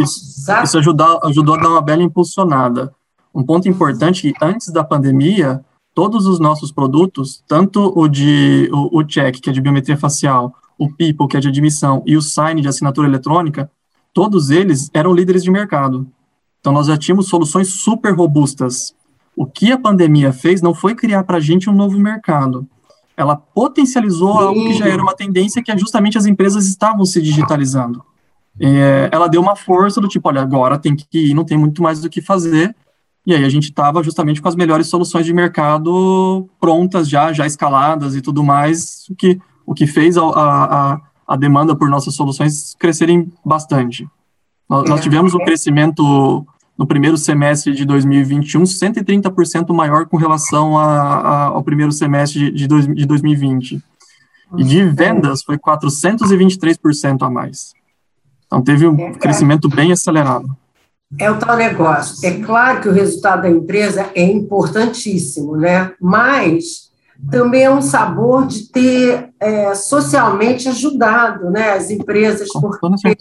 isso, 0.02 0.62
isso 0.62 0.78
ajudou, 0.78 1.18
ajudou 1.24 1.54
a 1.54 1.58
dar 1.58 1.68
uma 1.70 1.80
bela 1.80 2.02
impulsionada. 2.02 2.92
Um 3.37 3.44
ponto 3.44 3.68
importante 3.68 4.22
que 4.22 4.35
antes 4.42 4.72
da 4.72 4.83
pandemia, 4.83 5.62
todos 5.94 6.25
os 6.25 6.40
nossos 6.40 6.72
produtos, 6.72 7.44
tanto 7.46 7.92
o 7.94 8.09
de 8.09 8.66
o, 8.72 9.01
o 9.01 9.05
check, 9.05 9.38
que 9.42 9.51
é 9.51 9.53
de 9.53 9.61
biometria 9.61 9.99
facial, 9.99 10.55
o 10.79 10.88
People, 10.88 11.29
que 11.29 11.37
é 11.37 11.40
de 11.40 11.49
admissão, 11.49 12.03
e 12.07 12.16
o 12.16 12.22
Sign 12.22 12.62
de 12.62 12.68
assinatura 12.68 13.07
eletrônica, 13.07 13.70
todos 14.14 14.49
eles 14.49 14.90
eram 14.94 15.12
líderes 15.12 15.44
de 15.44 15.51
mercado. 15.51 16.07
Então 16.61 16.72
nós 16.72 16.87
já 16.87 16.96
tínhamos 16.96 17.29
soluções 17.29 17.68
super 17.68 18.14
robustas. 18.14 18.94
O 19.37 19.44
que 19.44 19.70
a 19.70 19.79
pandemia 19.79 20.33
fez 20.33 20.62
não 20.62 20.72
foi 20.72 20.94
criar 20.94 21.22
para 21.25 21.37
a 21.37 21.40
gente 21.40 21.68
um 21.68 21.75
novo 21.75 21.99
mercado. 21.99 22.66
Ela 23.14 23.37
potencializou 23.37 24.33
algo 24.33 24.64
que 24.64 24.72
já 24.72 24.88
era 24.88 25.03
uma 25.03 25.14
tendência 25.14 25.62
que 25.62 25.70
é 25.70 25.77
justamente 25.77 26.16
as 26.16 26.25
empresas 26.25 26.66
estavam 26.66 27.05
se 27.05 27.20
digitalizando. 27.20 28.03
É, 28.59 29.11
ela 29.12 29.29
deu 29.29 29.42
uma 29.42 29.55
força 29.55 30.01
do 30.01 30.09
tipo, 30.09 30.27
olha, 30.27 30.40
agora 30.40 30.79
tem 30.79 30.96
que 30.96 31.07
ir, 31.12 31.35
não 31.35 31.44
tem 31.44 31.59
muito 31.59 31.83
mais 31.83 32.01
do 32.01 32.09
que 32.09 32.22
fazer, 32.22 32.75
e 33.26 33.34
aí 33.34 33.44
a 33.44 33.48
gente 33.48 33.64
estava 33.64 34.02
justamente 34.04 34.40
com 34.40 34.48
as 34.48 34.54
melhores 34.54 34.86
soluções 34.86 35.26
de 35.26 35.34
mercado 35.34 36.48
prontas 36.60 37.08
já, 37.08 37.32
já 37.32 37.44
escaladas 37.44 38.14
e 38.14 38.20
tudo 38.20 38.44
mais, 38.44 39.04
o 39.10 39.16
que, 39.16 39.40
o 39.66 39.74
que 39.74 39.86
fez 39.86 40.16
a, 40.16 40.22
a, 40.22 41.00
a 41.26 41.36
demanda 41.36 41.74
por 41.74 41.90
nossas 41.90 42.14
soluções 42.14 42.76
crescerem 42.78 43.32
bastante. 43.44 44.08
Nós, 44.70 44.88
nós 44.88 45.00
tivemos 45.00 45.34
um 45.34 45.38
crescimento 45.38 46.46
no 46.78 46.86
primeiro 46.86 47.16
semestre 47.16 47.74
de 47.74 47.84
2021 47.84 48.62
130% 48.62 49.74
maior 49.74 50.06
com 50.06 50.16
relação 50.16 50.78
a, 50.78 50.84
a, 50.84 51.44
ao 51.46 51.64
primeiro 51.64 51.90
semestre 51.90 52.52
de, 52.52 52.68
de, 52.68 52.94
de 52.94 53.06
2020. 53.06 53.82
E 54.56 54.62
de 54.62 54.84
vendas 54.84 55.42
foi 55.42 55.58
423% 55.58 57.26
a 57.26 57.30
mais. 57.30 57.72
Então 58.46 58.62
teve 58.62 58.86
um 58.86 59.12
crescimento 59.14 59.68
bem 59.68 59.90
acelerado. 59.90 60.56
É 61.18 61.31
o 61.31 61.38
tal 61.38 61.57
negócio. 61.57 62.26
É 62.26 62.40
claro 62.40 62.81
que 62.81 62.88
o 62.88 62.92
resultado 62.92 63.42
da 63.42 63.50
empresa 63.50 64.11
é 64.14 64.22
importantíssimo, 64.22 65.57
né? 65.57 65.92
Mas 66.00 66.87
também 67.31 67.62
é 67.62 67.70
um 67.70 67.81
sabor 67.81 68.46
de 68.46 68.70
ter 68.70 69.31
é, 69.40 69.74
socialmente 69.74 70.68
ajudado 70.68 71.50
né, 71.50 71.72
as 71.72 71.90
empresas. 71.90 72.48
Porque, 72.52 73.16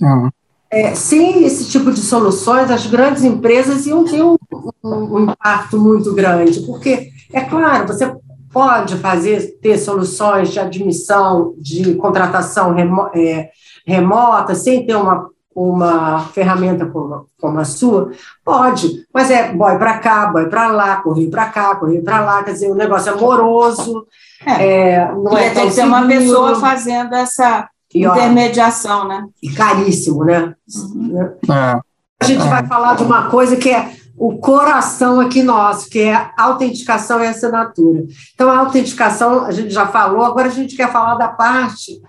é, 0.69 0.93
sem 0.93 1.45
esse 1.45 1.69
tipo 1.69 1.91
de 1.91 2.01
soluções, 2.01 2.69
as 2.69 2.85
grandes 2.85 3.23
empresas 3.23 3.85
iam 3.85 4.03
ter 4.03 4.21
um, 4.21 4.35
um, 4.83 5.15
um 5.15 5.23
impacto 5.23 5.79
muito 5.79 6.13
grande. 6.13 6.59
Porque, 6.61 7.09
é 7.31 7.41
claro, 7.41 7.87
você 7.87 8.13
pode 8.51 8.95
fazer, 8.97 9.59
ter 9.61 9.77
soluções 9.77 10.49
de 10.49 10.59
admissão, 10.59 11.53
de 11.57 11.95
contratação 11.95 12.73
remo, 12.73 13.09
é, 13.13 13.49
remota, 13.85 14.55
sem 14.55 14.85
ter 14.85 14.95
uma 14.95 15.29
uma 15.55 16.19
ferramenta 16.33 16.85
como, 16.85 17.27
como 17.39 17.59
a 17.59 17.65
sua? 17.65 18.11
Pode, 18.43 19.07
mas 19.13 19.31
é 19.31 19.53
boy 19.53 19.77
para 19.77 19.99
cá, 19.99 20.27
boy 20.27 20.49
para 20.49 20.67
lá, 20.67 20.97
correr 20.97 21.27
para 21.27 21.45
cá, 21.45 21.75
correr 21.75 22.01
para 22.01 22.19
lá, 22.19 22.43
quer 22.43 22.51
dizer, 22.51 22.67
o 22.67 22.73
um 22.73 22.75
negócio 22.75 23.11
é 23.11 23.15
moroso. 23.15 24.05
É, 24.45 24.89
é 24.89 25.11
não 25.13 25.37
é 25.37 25.49
tem 25.51 25.67
que 25.67 25.71
ser 25.71 25.85
uma 25.85 26.05
pessoa 26.05 26.55
fazendo 26.55 27.15
essa 27.15 27.69
e, 27.93 28.05
ó, 28.05 28.13
intermediação, 28.13 29.07
né? 29.07 29.25
E 29.41 29.49
caríssimo, 29.49 30.25
né? 30.25 30.53
Uhum. 30.75 31.33
É. 31.49 31.79
A 32.19 32.25
gente 32.25 32.45
vai 32.47 32.65
falar 32.67 32.95
de 32.95 33.03
uma 33.03 33.29
coisa 33.29 33.55
que 33.55 33.69
é 33.69 33.93
o 34.17 34.37
coração 34.37 35.19
aqui 35.21 35.41
nosso, 35.41 35.89
que 35.89 36.01
é 36.01 36.13
a 36.13 36.33
autenticação 36.37 37.23
e 37.23 37.27
assinatura. 37.27 38.03
Então, 38.33 38.49
a 38.49 38.59
autenticação, 38.59 39.45
a 39.45 39.51
gente 39.51 39.73
já 39.73 39.87
falou, 39.87 40.25
agora 40.25 40.47
a 40.47 40.51
gente 40.51 40.75
quer 40.75 40.91
falar 40.91 41.15
da 41.15 41.29
parte 41.29 42.01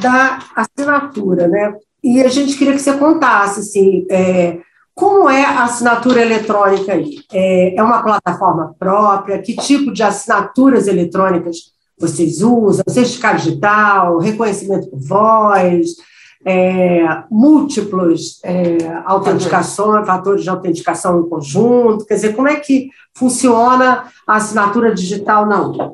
da 0.00 0.40
assinatura, 0.56 1.46
né? 1.46 1.74
E 2.08 2.22
a 2.22 2.28
gente 2.28 2.56
queria 2.56 2.72
que 2.72 2.80
você 2.80 2.94
contasse 2.94 3.60
assim, 3.60 4.06
é, 4.10 4.58
Como 4.94 5.28
é 5.28 5.44
a 5.44 5.64
assinatura 5.64 6.22
eletrônica 6.22 6.92
aí? 6.92 7.18
É, 7.30 7.76
é 7.76 7.82
uma 7.82 8.02
plataforma 8.02 8.74
própria? 8.78 9.42
Que 9.42 9.54
tipo 9.54 9.92
de 9.92 10.02
assinaturas 10.02 10.88
eletrônicas 10.88 11.56
vocês 11.98 12.40
usam? 12.42 12.82
Certificado 12.88 13.38
digital, 13.38 14.18
reconhecimento 14.18 14.88
por 14.88 14.98
voz, 14.98 15.96
é, 16.46 17.24
múltiplos 17.30 18.40
é, 18.42 18.78
autenticações, 19.04 20.06
fatores 20.06 20.42
de 20.42 20.48
autenticação 20.50 21.20
em 21.20 21.28
conjunto? 21.28 22.06
Quer 22.06 22.14
dizer, 22.14 22.34
como 22.34 22.48
é 22.48 22.56
que 22.56 22.88
funciona 23.14 24.04
a 24.26 24.36
assinatura 24.36 24.94
digital 24.94 25.46
na? 25.46 25.92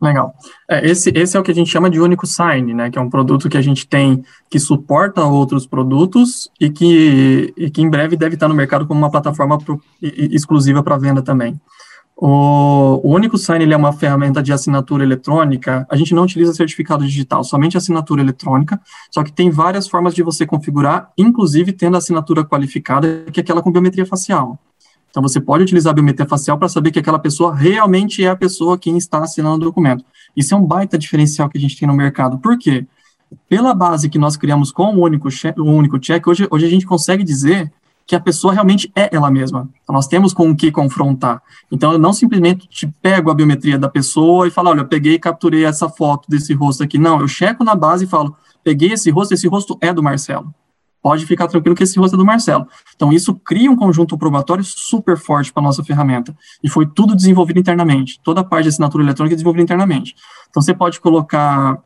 Legal. 0.00 0.34
É, 0.68 0.88
esse, 0.88 1.10
esse 1.14 1.36
é 1.36 1.40
o 1.40 1.42
que 1.42 1.50
a 1.50 1.54
gente 1.54 1.70
chama 1.70 1.90
de 1.90 2.00
único 2.00 2.26
sign, 2.26 2.74
né? 2.74 2.90
Que 2.90 2.98
é 2.98 3.02
um 3.02 3.10
produto 3.10 3.48
que 3.48 3.56
a 3.56 3.62
gente 3.62 3.88
tem 3.88 4.22
que 4.48 4.58
suporta 4.58 5.24
outros 5.24 5.66
produtos 5.66 6.50
e 6.60 6.70
que, 6.70 7.52
e 7.56 7.70
que 7.70 7.82
em 7.82 7.90
breve 7.90 8.16
deve 8.16 8.34
estar 8.34 8.48
no 8.48 8.54
mercado 8.54 8.86
como 8.86 9.00
uma 9.00 9.10
plataforma 9.10 9.58
pro, 9.58 9.80
e, 10.00 10.34
exclusiva 10.34 10.82
para 10.82 10.98
venda 10.98 11.22
também. 11.22 11.60
O, 12.16 13.00
o 13.02 13.14
único 13.14 13.38
sign 13.38 13.64
ele 13.64 13.72
é 13.72 13.76
uma 13.76 13.94
ferramenta 13.94 14.42
de 14.42 14.52
assinatura 14.52 15.02
eletrônica. 15.02 15.86
A 15.90 15.96
gente 15.96 16.14
não 16.14 16.24
utiliza 16.24 16.52
certificado 16.52 17.04
digital, 17.04 17.42
somente 17.42 17.78
assinatura 17.78 18.20
eletrônica. 18.20 18.78
Só 19.10 19.24
que 19.24 19.32
tem 19.32 19.50
várias 19.50 19.88
formas 19.88 20.14
de 20.14 20.22
você 20.22 20.46
configurar, 20.46 21.10
inclusive 21.16 21.72
tendo 21.72 21.94
a 21.94 21.98
assinatura 21.98 22.44
qualificada, 22.44 23.24
que 23.32 23.40
é 23.40 23.42
aquela 23.42 23.62
com 23.62 23.72
biometria 23.72 24.04
facial. 24.04 24.58
Então, 25.10 25.22
você 25.22 25.40
pode 25.40 25.64
utilizar 25.64 25.90
a 25.90 25.94
biometria 25.94 26.26
facial 26.26 26.56
para 26.56 26.68
saber 26.68 26.92
que 26.92 26.98
aquela 26.98 27.18
pessoa 27.18 27.54
realmente 27.54 28.24
é 28.24 28.28
a 28.28 28.36
pessoa 28.36 28.78
quem 28.78 28.96
está 28.96 29.18
assinando 29.18 29.56
o 29.56 29.68
documento. 29.68 30.04
Isso 30.36 30.54
é 30.54 30.56
um 30.56 30.64
baita 30.64 30.96
diferencial 30.96 31.48
que 31.48 31.58
a 31.58 31.60
gente 31.60 31.76
tem 31.76 31.86
no 31.88 31.94
mercado. 31.94 32.38
Por 32.38 32.56
quê? 32.56 32.86
Pela 33.48 33.74
base 33.74 34.08
que 34.08 34.18
nós 34.18 34.36
criamos 34.36 34.70
com 34.70 34.94
o 34.94 35.00
único, 35.02 35.28
check, 35.28 35.58
o 35.58 35.64
único 35.64 35.98
check, 35.98 36.26
hoje, 36.26 36.46
hoje 36.50 36.66
a 36.66 36.70
gente 36.70 36.86
consegue 36.86 37.24
dizer 37.24 37.72
que 38.06 38.14
a 38.14 38.20
pessoa 38.20 38.52
realmente 38.52 38.90
é 38.94 39.14
ela 39.14 39.30
mesma. 39.30 39.68
Então, 39.82 39.94
nós 39.94 40.06
temos 40.06 40.32
com 40.32 40.50
o 40.50 40.56
que 40.56 40.70
confrontar. 40.70 41.42
Então, 41.70 41.92
eu 41.92 41.98
não 41.98 42.12
simplesmente 42.12 42.68
te 42.68 42.86
pego 43.02 43.30
a 43.30 43.34
biometria 43.34 43.78
da 43.78 43.88
pessoa 43.88 44.46
e 44.46 44.50
falo, 44.50 44.70
olha, 44.70 44.80
eu 44.80 44.88
peguei 44.88 45.14
e 45.14 45.18
capturei 45.18 45.64
essa 45.64 45.88
foto 45.88 46.28
desse 46.28 46.52
rosto 46.54 46.82
aqui. 46.82 46.98
Não, 46.98 47.20
eu 47.20 47.28
checo 47.28 47.62
na 47.64 47.74
base 47.74 48.04
e 48.04 48.08
falo, 48.08 48.36
peguei 48.62 48.92
esse 48.92 49.10
rosto, 49.10 49.34
esse 49.34 49.46
rosto 49.48 49.76
é 49.80 49.92
do 49.92 50.02
Marcelo 50.02 50.52
pode 51.02 51.26
ficar 51.26 51.46
tranquilo 51.48 51.74
que 51.74 51.82
esse 51.82 51.98
rosto 51.98 52.14
é 52.14 52.18
do 52.18 52.24
Marcelo. 52.24 52.66
Então, 52.94 53.12
isso 53.12 53.34
cria 53.34 53.70
um 53.70 53.76
conjunto 53.76 54.16
probatório 54.18 54.62
super 54.62 55.16
forte 55.16 55.52
para 55.52 55.62
a 55.62 55.64
nossa 55.64 55.82
ferramenta. 55.82 56.36
E 56.62 56.68
foi 56.68 56.86
tudo 56.86 57.16
desenvolvido 57.16 57.58
internamente. 57.58 58.20
Toda 58.22 58.40
a 58.40 58.44
parte 58.44 58.64
de 58.64 58.68
assinatura 58.70 59.02
eletrônica 59.02 59.34
é 59.34 59.36
desenvolvida 59.36 59.62
internamente. 59.62 60.14
Então, 60.48 60.62
você 60.62 60.74
pode 60.74 61.00
colocar 61.00 61.78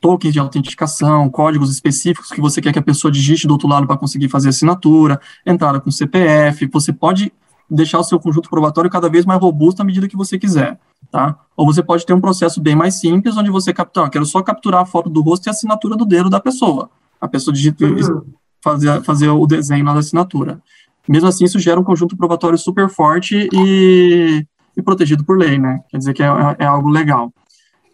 tokens 0.00 0.32
de 0.32 0.38
autenticação, 0.38 1.30
códigos 1.30 1.70
específicos 1.70 2.30
que 2.30 2.40
você 2.40 2.60
quer 2.60 2.72
que 2.72 2.78
a 2.78 2.82
pessoa 2.82 3.10
digite 3.10 3.46
do 3.46 3.52
outro 3.52 3.68
lado 3.68 3.86
para 3.86 3.96
conseguir 3.96 4.28
fazer 4.28 4.50
assinatura, 4.50 5.20
entrada 5.46 5.80
com 5.80 5.90
CPF, 5.90 6.66
você 6.66 6.92
pode 6.92 7.32
deixar 7.70 7.98
o 7.98 8.04
seu 8.04 8.20
conjunto 8.20 8.50
probatório 8.50 8.90
cada 8.90 9.08
vez 9.08 9.24
mais 9.24 9.40
robusto 9.40 9.80
à 9.80 9.84
medida 9.84 10.06
que 10.06 10.16
você 10.16 10.38
quiser, 10.38 10.78
tá? 11.10 11.38
Ou 11.56 11.64
você 11.64 11.82
pode 11.82 12.04
ter 12.04 12.12
um 12.12 12.20
processo 12.20 12.60
bem 12.60 12.76
mais 12.76 12.96
simples, 12.96 13.34
onde 13.38 13.50
você 13.50 13.72
captura, 13.72 14.10
quero 14.10 14.26
só 14.26 14.42
capturar 14.42 14.82
a 14.82 14.84
foto 14.84 15.08
do 15.08 15.22
rosto 15.22 15.46
e 15.46 15.48
a 15.48 15.52
assinatura 15.52 15.96
do 15.96 16.04
dedo 16.04 16.28
da 16.28 16.38
pessoa. 16.38 16.90
A 17.18 17.26
pessoa 17.26 17.54
digita, 17.54 17.86
uhum 17.86 18.34
fazer, 18.64 19.02
fazer 19.02 19.28
o 19.28 19.46
desenho 19.46 19.84
na 19.84 19.92
assinatura. 19.92 20.60
Mesmo 21.06 21.28
assim, 21.28 21.44
isso 21.44 21.58
gera 21.58 21.78
um 21.78 21.84
conjunto 21.84 22.16
probatório 22.16 22.56
super 22.56 22.88
forte 22.88 23.46
e, 23.52 24.44
e 24.74 24.82
protegido 24.82 25.22
por 25.22 25.38
lei, 25.38 25.58
né? 25.58 25.80
Quer 25.90 25.98
dizer 25.98 26.14
que 26.14 26.22
é, 26.22 26.26
é 26.58 26.64
algo 26.64 26.88
legal. 26.88 27.30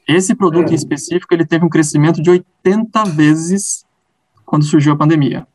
Esse 0.07 0.35
produto 0.35 0.69
é. 0.69 0.73
em 0.73 0.77
específico, 0.77 1.35
ele 1.35 1.45
teve 1.45 1.65
um 1.65 1.69
crescimento 1.69 2.23
de 2.23 2.31
80 2.31 3.05
vezes 3.07 3.85
quando 4.47 4.65
surgiu 4.65 4.93
a 4.93 4.97
pandemia. 4.97 5.47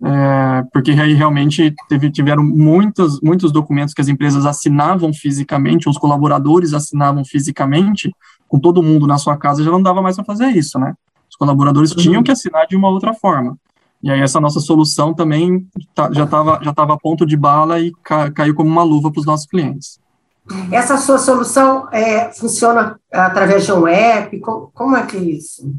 É, 0.00 0.64
porque 0.72 0.92
aí 0.92 1.12
realmente 1.14 1.74
teve, 1.88 2.10
tiveram 2.10 2.44
muitos, 2.44 3.20
muitos 3.20 3.50
documentos 3.50 3.92
que 3.92 4.00
as 4.00 4.08
empresas 4.08 4.46
assinavam 4.46 5.12
fisicamente, 5.12 5.88
os 5.88 5.98
colaboradores 5.98 6.72
assinavam 6.72 7.24
fisicamente, 7.24 8.12
com 8.48 8.58
todo 8.58 8.82
mundo 8.82 9.06
na 9.06 9.18
sua 9.18 9.36
casa, 9.36 9.62
já 9.62 9.70
não 9.70 9.82
dava 9.82 10.00
mais 10.00 10.16
para 10.16 10.24
fazer 10.24 10.48
isso, 10.48 10.78
né? 10.78 10.94
Os 11.28 11.36
colaboradores 11.36 11.90
uhum. 11.92 11.98
tinham 11.98 12.22
que 12.22 12.30
assinar 12.30 12.66
de 12.66 12.76
uma 12.76 12.88
outra 12.88 13.12
forma. 13.12 13.56
E 14.02 14.10
aí 14.10 14.20
essa 14.20 14.40
nossa 14.40 14.60
solução 14.60 15.12
também 15.12 15.66
tá, 15.94 16.10
já 16.12 16.24
estava 16.24 16.60
já 16.62 16.72
tava 16.72 16.94
a 16.94 16.98
ponto 16.98 17.26
de 17.26 17.36
bala 17.36 17.80
e 17.80 17.92
ca, 18.02 18.30
caiu 18.30 18.54
como 18.54 18.70
uma 18.70 18.82
luva 18.82 19.10
para 19.10 19.20
os 19.20 19.26
nossos 19.26 19.46
clientes. 19.46 19.98
Essa 20.72 20.96
sua 20.96 21.18
solução 21.18 21.88
é, 21.92 22.32
funciona 22.32 22.98
através 23.12 23.66
de 23.66 23.72
um 23.72 23.86
app? 23.86 24.38
Como, 24.40 24.70
como, 24.72 24.96
é 24.96 25.04
que 25.04 25.16
é 25.16 25.20
isso? 25.20 25.70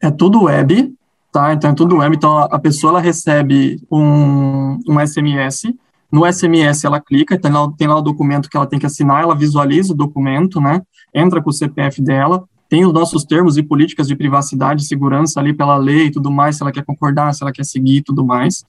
É 0.00 0.10
tudo 0.10 0.44
web, 0.44 0.92
tá? 1.30 1.52
Então 1.52 1.70
é 1.70 1.74
tudo 1.74 1.98
web. 1.98 2.16
Então 2.16 2.38
a 2.38 2.58
pessoa 2.58 2.92
ela 2.92 3.00
recebe 3.00 3.80
um, 3.90 4.78
um 4.88 5.06
SMS. 5.06 5.72
No 6.10 6.30
SMS 6.30 6.84
ela 6.84 7.00
clica, 7.00 7.38
tem 7.38 7.52
lá, 7.52 7.70
tem 7.78 7.86
lá 7.86 7.96
o 7.96 8.02
documento 8.02 8.50
que 8.50 8.56
ela 8.56 8.66
tem 8.66 8.78
que 8.78 8.86
assinar, 8.86 9.22
ela 9.22 9.34
visualiza 9.34 9.92
o 9.92 9.96
documento, 9.96 10.60
né? 10.60 10.82
Entra 11.14 11.42
com 11.42 11.50
o 11.50 11.52
CPF 11.52 12.02
dela, 12.02 12.44
tem 12.72 12.86
os 12.86 12.92
nossos 12.94 13.22
termos 13.22 13.58
e 13.58 13.62
políticas 13.62 14.08
de 14.08 14.16
privacidade 14.16 14.82
e 14.82 14.86
segurança 14.86 15.38
ali 15.38 15.52
pela 15.52 15.76
lei 15.76 16.06
e 16.06 16.10
tudo 16.10 16.30
mais, 16.30 16.56
se 16.56 16.62
ela 16.62 16.72
quer 16.72 16.82
concordar, 16.82 17.34
se 17.34 17.42
ela 17.42 17.52
quer 17.52 17.66
seguir 17.66 17.96
e 17.96 18.02
tudo 18.02 18.24
mais. 18.24 18.64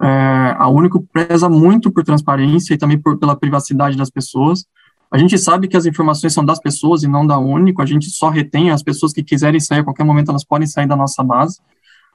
É, 0.00 0.54
a 0.56 0.68
Único 0.68 1.04
preza 1.12 1.48
muito 1.48 1.90
por 1.90 2.04
transparência 2.04 2.72
e 2.72 2.78
também 2.78 2.96
por, 2.96 3.18
pela 3.18 3.34
privacidade 3.34 3.96
das 3.96 4.10
pessoas. 4.10 4.64
A 5.10 5.18
gente 5.18 5.36
sabe 5.36 5.66
que 5.66 5.76
as 5.76 5.86
informações 5.86 6.32
são 6.32 6.44
das 6.44 6.60
pessoas 6.60 7.02
e 7.02 7.08
não 7.08 7.26
da 7.26 7.36
Único, 7.36 7.82
a 7.82 7.84
gente 7.86 8.08
só 8.10 8.28
retém 8.28 8.70
as 8.70 8.80
pessoas 8.80 9.12
que 9.12 9.24
quiserem 9.24 9.58
sair 9.58 9.80
a 9.80 9.82
qualquer 9.84 10.04
momento, 10.04 10.30
elas 10.30 10.44
podem 10.44 10.68
sair 10.68 10.86
da 10.86 10.94
nossa 10.94 11.24
base. 11.24 11.58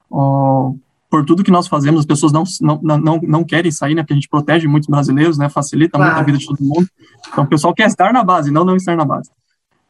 Oh, 0.10 0.78
por 1.10 1.26
tudo 1.26 1.44
que 1.44 1.52
nós 1.52 1.68
fazemos, 1.68 2.00
as 2.00 2.06
pessoas 2.06 2.32
não, 2.32 2.46
não, 2.62 2.98
não, 2.98 3.20
não 3.22 3.44
querem 3.44 3.70
sair, 3.70 3.96
né, 3.96 4.02
porque 4.02 4.14
a 4.14 4.16
gente 4.16 4.30
protege 4.30 4.66
muitos 4.66 4.88
brasileiros, 4.88 5.38
né, 5.38 5.50
facilita 5.50 5.98
claro. 5.98 6.10
muito 6.10 6.22
a 6.22 6.26
vida 6.26 6.38
de 6.38 6.46
todo 6.46 6.64
mundo. 6.64 6.88
Então, 7.28 7.44
o 7.44 7.48
pessoal 7.48 7.74
quer 7.74 7.88
estar 7.88 8.14
na 8.14 8.24
base, 8.24 8.50
não 8.50 8.64
não 8.64 8.78
estar 8.78 8.96
na 8.96 9.04
base. 9.04 9.30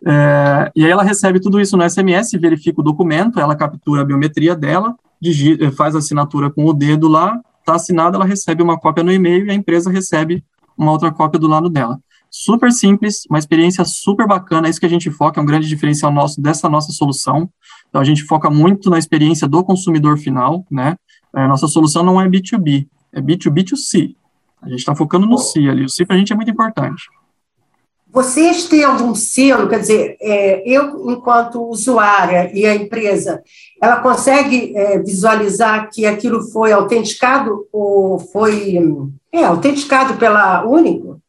É, 0.06 0.72
e 0.76 0.84
aí 0.84 0.92
ela 0.92 1.04
recebe 1.04 1.40
tudo 1.40 1.62
isso 1.62 1.78
no 1.78 1.90
SMS, 1.90 2.32
verifica 2.34 2.82
o 2.82 2.84
documento, 2.84 3.40
ela 3.40 3.56
captura 3.56 4.02
a 4.02 4.06
biometria 4.06 4.56
dela, 4.56 4.96
digita, 5.22 5.72
faz 5.72 5.96
a 5.96 6.00
assinatura 6.00 6.50
com 6.50 6.66
o 6.66 6.74
dedo 6.74 7.08
lá, 7.08 7.40
está 7.60 7.76
assinada, 7.76 8.18
ela 8.18 8.26
recebe 8.26 8.62
uma 8.62 8.78
cópia 8.78 9.04
no 9.04 9.12
e-mail 9.12 9.46
e 9.46 9.52
a 9.52 9.54
empresa 9.54 9.90
recebe 9.90 10.44
uma 10.78 10.92
outra 10.92 11.12
cópia 11.12 11.40
do 11.40 11.48
lado 11.48 11.70
dela. 11.70 12.00
Super 12.30 12.72
simples, 12.72 13.26
uma 13.30 13.40
experiência 13.40 13.86
super 13.86 14.28
bacana, 14.28 14.68
é 14.68 14.70
isso 14.70 14.80
que 14.80 14.86
a 14.86 14.90
gente 14.90 15.10
foca, 15.12 15.40
é 15.40 15.44
um 15.44 15.46
grande 15.46 15.68
diferencial 15.68 16.12
nosso 16.12 16.42
dessa 16.42 16.68
nossa 16.68 16.92
solução. 16.92 17.50
Então 17.88 18.02
a 18.02 18.04
gente 18.04 18.24
foca 18.24 18.50
muito 18.50 18.90
na 18.90 18.98
experiência 18.98 19.48
do 19.48 19.64
consumidor 19.64 20.18
final, 20.18 20.66
né? 20.70 20.96
É, 21.36 21.48
nossa 21.48 21.68
solução 21.68 22.04
não 22.04 22.20
é 22.20 22.28
B2B, 22.28 22.88
é 23.14 23.22
B2B2C. 23.22 24.16
A 24.62 24.70
gente 24.70 24.80
está 24.80 24.96
focando 24.96 25.28
no 25.28 25.38
C 25.38 25.70
ali, 25.70 25.86
o 25.86 25.90
C 25.90 26.06
para 26.06 26.16
a 26.16 26.20
gente 26.20 26.34
é 26.34 26.36
muito 26.36 26.50
importante. 26.50 27.04
Vocês 28.14 28.66
têm 28.68 28.84
algum 28.84 29.16
selo, 29.16 29.68
quer 29.68 29.80
dizer, 29.80 30.18
é, 30.22 30.62
eu, 30.70 31.10
enquanto 31.10 31.68
usuária 31.68 32.52
e 32.54 32.64
a 32.64 32.76
empresa, 32.76 33.42
ela 33.82 34.02
consegue 34.02 34.72
é, 34.78 35.00
visualizar 35.00 35.90
que 35.92 36.06
aquilo 36.06 36.44
foi 36.52 36.72
autenticado 36.72 37.66
ou 37.74 38.20
foi 38.20 38.78
é, 39.32 39.44
autenticado 39.44 40.14
pela 40.14 40.64
Único? 40.64 41.20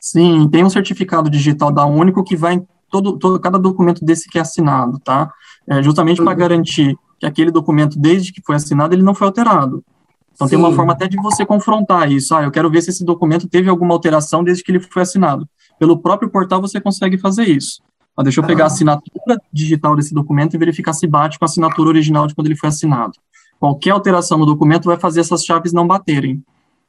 Sim, 0.00 0.48
tem 0.50 0.64
um 0.64 0.70
certificado 0.70 1.28
digital 1.28 1.70
da 1.70 1.84
Único 1.84 2.24
que 2.24 2.36
vai 2.36 2.54
em 2.54 2.66
todo, 2.90 3.18
todo 3.18 3.38
cada 3.38 3.58
documento 3.58 4.02
desse 4.02 4.26
que 4.26 4.38
é 4.38 4.40
assinado, 4.40 4.98
tá? 5.00 5.30
É, 5.68 5.82
justamente 5.82 6.20
uhum. 6.20 6.24
para 6.24 6.34
garantir 6.34 6.96
que 7.20 7.26
aquele 7.26 7.50
documento, 7.50 7.98
desde 7.98 8.32
que 8.32 8.40
foi 8.40 8.56
assinado, 8.56 8.94
ele 8.94 9.02
não 9.02 9.14
foi 9.14 9.26
alterado. 9.26 9.84
Então, 10.32 10.48
Sim. 10.48 10.56
tem 10.56 10.58
uma 10.58 10.74
forma 10.74 10.94
até 10.94 11.06
de 11.06 11.18
você 11.18 11.44
confrontar 11.44 12.10
isso. 12.10 12.34
Ah, 12.34 12.42
eu 12.42 12.50
quero 12.50 12.70
ver 12.70 12.80
se 12.80 12.88
esse 12.88 13.04
documento 13.04 13.46
teve 13.46 13.68
alguma 13.68 13.92
alteração 13.92 14.42
desde 14.42 14.64
que 14.64 14.72
ele 14.72 14.80
foi 14.80 15.02
assinado. 15.02 15.46
Pelo 15.78 15.98
próprio 15.98 16.30
portal 16.30 16.60
você 16.60 16.80
consegue 16.80 17.18
fazer 17.18 17.48
isso. 17.48 17.82
Ah, 18.16 18.22
deixa 18.22 18.40
eu 18.40 18.46
pegar 18.46 18.64
a 18.64 18.66
assinatura 18.68 19.40
digital 19.52 19.96
desse 19.96 20.14
documento 20.14 20.54
e 20.54 20.58
verificar 20.58 20.92
se 20.92 21.06
bate 21.06 21.38
com 21.38 21.44
a 21.44 21.46
assinatura 21.46 21.88
original 21.88 22.26
de 22.26 22.34
quando 22.34 22.46
ele 22.46 22.56
foi 22.56 22.68
assinado. 22.68 23.14
Qualquer 23.58 23.90
alteração 23.90 24.38
no 24.38 24.46
documento 24.46 24.84
vai 24.84 24.96
fazer 24.96 25.20
essas 25.20 25.44
chaves 25.44 25.72
não 25.72 25.86
baterem. 25.86 26.42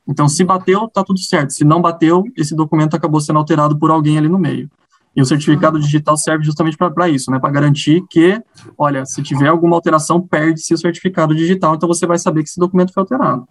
Então, 0.07 0.27
se 0.27 0.43
bateu, 0.43 0.85
está 0.85 1.03
tudo 1.03 1.19
certo. 1.19 1.51
Se 1.51 1.63
não 1.63 1.81
bateu, 1.81 2.23
esse 2.37 2.55
documento 2.55 2.95
acabou 2.95 3.19
sendo 3.19 3.39
alterado 3.39 3.77
por 3.77 3.89
alguém 3.89 4.17
ali 4.17 4.29
no 4.29 4.37
meio. 4.37 4.69
E 5.15 5.21
o 5.21 5.25
certificado 5.25 5.79
digital 5.79 6.17
serve 6.17 6.43
justamente 6.43 6.77
para 6.77 7.09
isso, 7.09 7.31
né? 7.31 7.39
Para 7.39 7.49
garantir 7.49 8.03
que, 8.09 8.39
olha, 8.77 9.05
se 9.05 9.23
tiver 9.23 9.47
alguma 9.47 9.75
alteração, 9.75 10.21
perde-se 10.21 10.73
o 10.73 10.77
certificado 10.77 11.33
digital, 11.33 11.73
então 11.73 11.87
você 11.87 12.05
vai 12.05 12.19
saber 12.19 12.43
que 12.43 12.49
esse 12.49 12.59
documento 12.59 12.93
foi 12.93 13.01
alterado. 13.01 13.47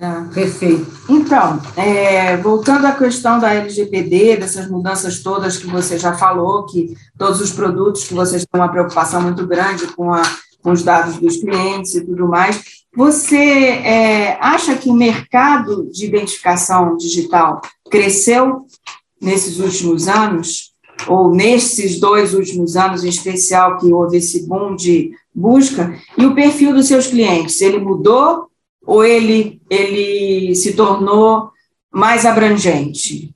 Ah, 0.00 0.28
perfeito. 0.32 0.86
Então, 1.08 1.60
é, 1.76 2.36
voltando 2.36 2.86
à 2.86 2.92
questão 2.92 3.40
da 3.40 3.52
LGPD, 3.52 4.36
dessas 4.36 4.70
mudanças 4.70 5.20
todas 5.20 5.56
que 5.56 5.66
você 5.66 5.98
já 5.98 6.14
falou, 6.14 6.66
que 6.66 6.94
todos 7.16 7.40
os 7.40 7.50
produtos 7.50 8.04
que 8.04 8.14
vocês 8.14 8.46
têm 8.46 8.60
uma 8.60 8.70
preocupação 8.70 9.20
muito 9.20 9.44
grande 9.44 9.88
com, 9.88 10.12
a, 10.12 10.22
com 10.62 10.70
os 10.70 10.84
dados 10.84 11.18
dos 11.18 11.38
clientes 11.38 11.96
e 11.96 12.04
tudo 12.04 12.28
mais, 12.28 12.62
você 12.94 13.36
é, 13.36 14.38
acha 14.40 14.76
que 14.76 14.88
o 14.88 14.94
mercado 14.94 15.90
de 15.90 16.06
identificação 16.06 16.96
digital 16.96 17.60
cresceu 17.90 18.66
nesses 19.20 19.58
últimos 19.58 20.06
anos? 20.06 20.72
Ou 21.06 21.32
nesses 21.32 22.00
dois 22.00 22.34
últimos 22.34 22.76
anos, 22.76 23.04
em 23.04 23.08
especial, 23.08 23.78
que 23.78 23.92
houve 23.92 24.16
esse 24.16 24.46
boom 24.46 24.74
de 24.74 25.12
busca? 25.32 25.96
E 26.16 26.26
o 26.26 26.34
perfil 26.34 26.74
dos 26.74 26.88
seus 26.88 27.06
clientes, 27.06 27.60
ele 27.60 27.78
mudou 27.78 28.48
ou 28.88 29.04
ele, 29.04 29.60
ele 29.68 30.54
se 30.54 30.74
tornou 30.74 31.50
mais 31.92 32.24
abrangente? 32.24 33.34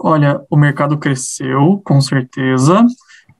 Olha, 0.00 0.40
o 0.48 0.56
mercado 0.56 0.96
cresceu, 0.96 1.78
com 1.84 2.00
certeza. 2.00 2.86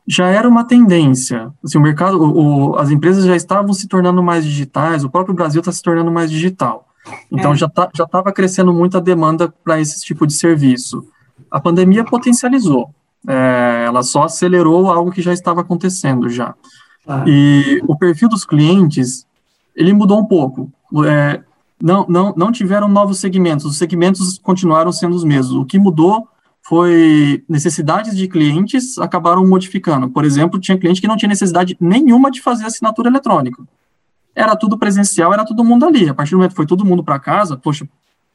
Já 0.07 0.27
era 0.27 0.47
uma 0.47 0.63
tendência. 0.63 1.51
Assim, 1.65 1.79
o 1.79 1.81
mercado, 1.81 2.23
o, 2.23 2.77
as 2.77 2.91
empresas 2.91 3.25
já 3.25 3.35
estavam 3.35 3.73
se 3.73 3.89
tornando 3.89 4.23
mais 4.23 4.45
digitais, 4.45 5.03
o 5.03 5.09
próprio 5.09 5.35
Brasil 5.35 5.61
está 5.61 5.73
se 5.73 5.83
tornando 5.83 6.13
mais 6.13 6.31
digital. 6.31 6.87
Então, 7.33 7.55
é. 7.55 7.57
já 7.57 7.67
tá, 7.67 7.89
já 7.95 8.05
estava 8.05 8.31
crescendo 8.31 8.71
muito 8.71 8.99
a 8.99 9.01
demanda 9.01 9.51
para 9.65 9.81
esse 9.81 10.03
tipo 10.03 10.27
de 10.27 10.35
serviço. 10.35 11.03
A 11.51 11.59
pandemia 11.59 12.05
potencializou. 12.05 12.91
É, 13.27 13.85
ela 13.87 14.03
só 14.03 14.25
acelerou 14.25 14.91
algo 14.91 15.11
que 15.11 15.23
já 15.23 15.33
estava 15.33 15.63
acontecendo 15.63 16.29
já. 16.29 16.55
Ah. 17.09 17.25
E 17.27 17.83
o 17.89 17.97
perfil 17.97 18.29
dos 18.29 18.45
clientes, 18.45 19.27
ele 19.75 19.95
mudou 19.95 20.21
um 20.21 20.27
pouco. 20.27 20.71
É, 21.07 21.43
não, 21.83 22.07
não, 22.09 22.35
não 22.37 22.53
tiveram 22.53 22.89
novos 22.89 23.19
segmentos, 23.19 23.65
os 23.65 23.79
segmentos 23.79 24.39
continuaram 24.39 24.93
sendo 24.93 25.17
os 25.17 25.25
mesmos. 25.25 25.55
O 25.57 25.65
que 25.65 25.79
mudou 25.79 26.29
foi 26.63 27.43
necessidades 27.49 28.17
de 28.17 28.29
clientes 28.29 28.99
acabaram 28.99 29.47
modificando. 29.47 30.11
Por 30.11 30.25
exemplo, 30.25 30.61
tinha 30.61 30.79
cliente 30.79 31.01
que 31.01 31.09
não 31.09 31.17
tinha 31.17 31.29
necessidade 31.29 31.77
nenhuma 31.81 32.31
de 32.31 32.41
fazer 32.41 32.65
assinatura 32.65 33.09
eletrônica. 33.09 33.63
Era 34.35 34.55
tudo 34.55 34.79
presencial, 34.79 35.33
era 35.33 35.45
todo 35.45 35.65
mundo 35.65 35.87
ali. 35.87 36.09
A 36.09 36.15
partir 36.15 36.33
do 36.33 36.37
momento 36.37 36.51
que 36.51 36.57
foi 36.57 36.67
todo 36.67 36.85
mundo 36.85 37.03
para 37.03 37.19
casa, 37.19 37.57
poxa, 37.57 37.89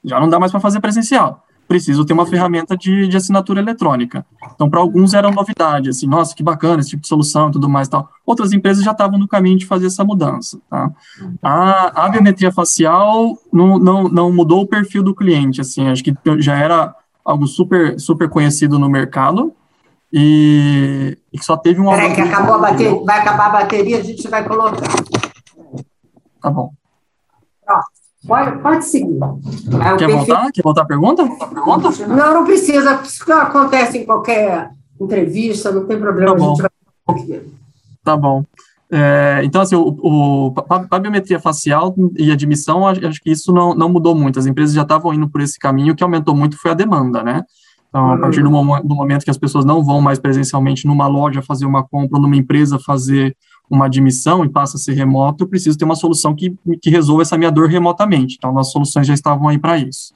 já 0.03 0.19
não 0.19 0.27
dá 0.27 0.39
mais 0.39 0.51
para 0.51 0.59
fazer 0.59 0.79
presencial 0.79 1.44
preciso 1.67 2.05
ter 2.05 2.13
uma 2.13 2.25
ferramenta 2.25 2.77
de, 2.77 3.07
de 3.07 3.17
assinatura 3.17 3.59
eletrônica. 3.59 4.25
Então, 4.53 4.69
para 4.69 4.79
alguns 4.79 5.13
era 5.13 5.31
novidade, 5.31 5.89
assim, 5.89 6.07
nossa, 6.07 6.35
que 6.35 6.43
bacana 6.43 6.79
esse 6.79 6.91
tipo 6.91 7.01
de 7.01 7.07
solução 7.07 7.49
e 7.49 7.51
tudo 7.53 7.67
mais 7.67 7.87
tal. 7.87 8.09
Outras 8.25 8.53
empresas 8.53 8.83
já 8.83 8.91
estavam 8.91 9.17
no 9.17 9.27
caminho 9.27 9.57
de 9.57 9.65
fazer 9.65 9.87
essa 9.87 10.03
mudança, 10.03 10.59
tá? 10.69 10.91
A, 11.41 12.05
a 12.05 12.09
biometria 12.09 12.51
facial 12.51 13.37
não, 13.51 13.79
não, 13.79 14.03
não 14.03 14.31
mudou 14.31 14.61
o 14.61 14.67
perfil 14.67 15.03
do 15.03 15.15
cliente, 15.15 15.61
assim, 15.61 15.87
acho 15.87 16.03
que 16.03 16.13
já 16.37 16.55
era 16.55 16.93
algo 17.23 17.47
super, 17.47 17.99
super 17.99 18.29
conhecido 18.29 18.77
no 18.77 18.89
mercado, 18.89 19.53
e, 20.13 21.17
e 21.33 21.43
só 21.43 21.57
teve 21.57 21.81
um... 21.81 21.89
Peraí, 21.89 22.13
que 22.13 22.21
acabou 22.21 22.55
a 22.55 22.59
bateria, 22.59 23.03
vai 23.03 23.19
acabar 23.19 23.47
a 23.47 23.49
bateria, 23.49 23.97
a 23.97 24.03
gente 24.03 24.27
vai 24.29 24.47
colocar. 24.47 24.87
Tá 26.41 26.49
bom. 26.49 26.71
Pode, 28.27 28.59
pode 28.59 28.85
seguir. 28.85 29.19
É 29.81 29.97
Quer 29.97 30.09
voltar? 30.09 30.51
Quer 30.51 30.61
voltar 30.61 30.81
a 30.81 30.85
pergunta? 30.85 31.23
pergunta? 31.23 32.07
Não, 32.07 32.33
não 32.33 32.45
precisa. 32.45 33.01
Isso 33.03 33.31
acontece 33.31 33.99
em 33.99 34.05
qualquer 34.05 34.71
entrevista, 34.99 35.71
não 35.71 35.85
tem 35.85 35.99
problema. 35.99 36.31
Tá 36.31 36.37
bom. 36.37 36.55
Vai... 36.55 37.41
Tá 38.03 38.17
bom. 38.17 38.43
É, 38.91 39.41
então, 39.43 39.61
assim, 39.61 39.75
o, 39.75 39.97
o, 40.01 40.53
a 40.69 40.99
biometria 40.99 41.39
facial 41.39 41.95
e 42.17 42.31
admissão, 42.31 42.87
acho, 42.87 43.05
acho 43.05 43.21
que 43.21 43.31
isso 43.31 43.51
não, 43.51 43.73
não 43.73 43.89
mudou 43.89 44.15
muito. 44.15 44.39
As 44.39 44.45
empresas 44.45 44.75
já 44.75 44.83
estavam 44.83 45.13
indo 45.13 45.27
por 45.27 45.41
esse 45.41 45.57
caminho, 45.57 45.93
o 45.93 45.95
que 45.95 46.03
aumentou 46.03 46.35
muito 46.35 46.57
foi 46.57 46.71
a 46.71 46.75
demanda, 46.75 47.23
né? 47.23 47.43
Então, 47.89 48.11
a 48.11 48.17
partir 48.17 48.43
do, 48.43 48.49
do 48.49 48.95
momento 48.95 49.23
que 49.23 49.31
as 49.31 49.37
pessoas 49.37 49.63
não 49.63 49.83
vão 49.83 50.01
mais 50.01 50.19
presencialmente 50.19 50.85
numa 50.85 51.07
loja 51.07 51.41
fazer 51.41 51.65
uma 51.65 51.81
compra, 51.81 52.19
numa 52.19 52.35
empresa 52.35 52.77
fazer 52.77 53.35
uma 53.69 53.85
admissão 53.85 54.45
e 54.45 54.49
passa 54.49 54.77
a 54.77 54.79
ser 54.79 54.93
remoto, 54.93 55.43
eu 55.43 55.47
preciso 55.47 55.77
ter 55.77 55.85
uma 55.85 55.95
solução 55.95 56.35
que, 56.35 56.55
que 56.81 56.89
resolva 56.89 57.21
essa 57.21 57.37
minha 57.37 57.51
dor 57.51 57.67
remotamente. 57.67 58.35
Então, 58.37 58.53
nossas 58.53 58.73
soluções 58.73 59.07
já 59.07 59.13
estavam 59.13 59.47
aí 59.47 59.57
para 59.57 59.77
isso. 59.77 60.13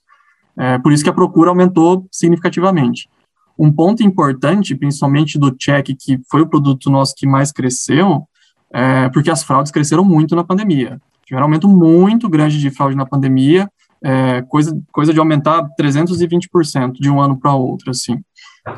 É, 0.58 0.78
por 0.78 0.92
isso 0.92 1.04
que 1.04 1.10
a 1.10 1.14
procura 1.14 1.50
aumentou 1.50 2.06
significativamente. 2.12 3.10
Um 3.58 3.72
ponto 3.72 4.04
importante, 4.04 4.76
principalmente 4.76 5.38
do 5.38 5.52
check, 5.52 5.88
que 5.98 6.20
foi 6.30 6.42
o 6.42 6.48
produto 6.48 6.90
nosso 6.90 7.14
que 7.16 7.28
mais 7.28 7.52
cresceu, 7.52 8.24
é 8.72 9.10
porque 9.10 9.32
as 9.32 9.44
fraudes 9.44 9.72
cresceram 9.72 10.06
muito 10.06 10.36
na 10.36 10.44
pandemia. 10.44 11.00
Tiveram 11.26 11.44
um 11.44 11.48
aumento 11.48 11.68
muito 11.68 12.30
grande 12.30 12.60
de 12.60 12.70
fraude 12.70 12.96
na 12.96 13.06
pandemia, 13.06 13.70
é, 14.04 14.42
coisa, 14.44 14.80
coisa 14.92 15.14
de 15.14 15.20
aumentar 15.20 15.68
320% 15.80 16.94
de 16.94 17.10
um 17.10 17.20
ano 17.20 17.38
para 17.38 17.54
outro, 17.54 17.90
assim. 17.92 18.22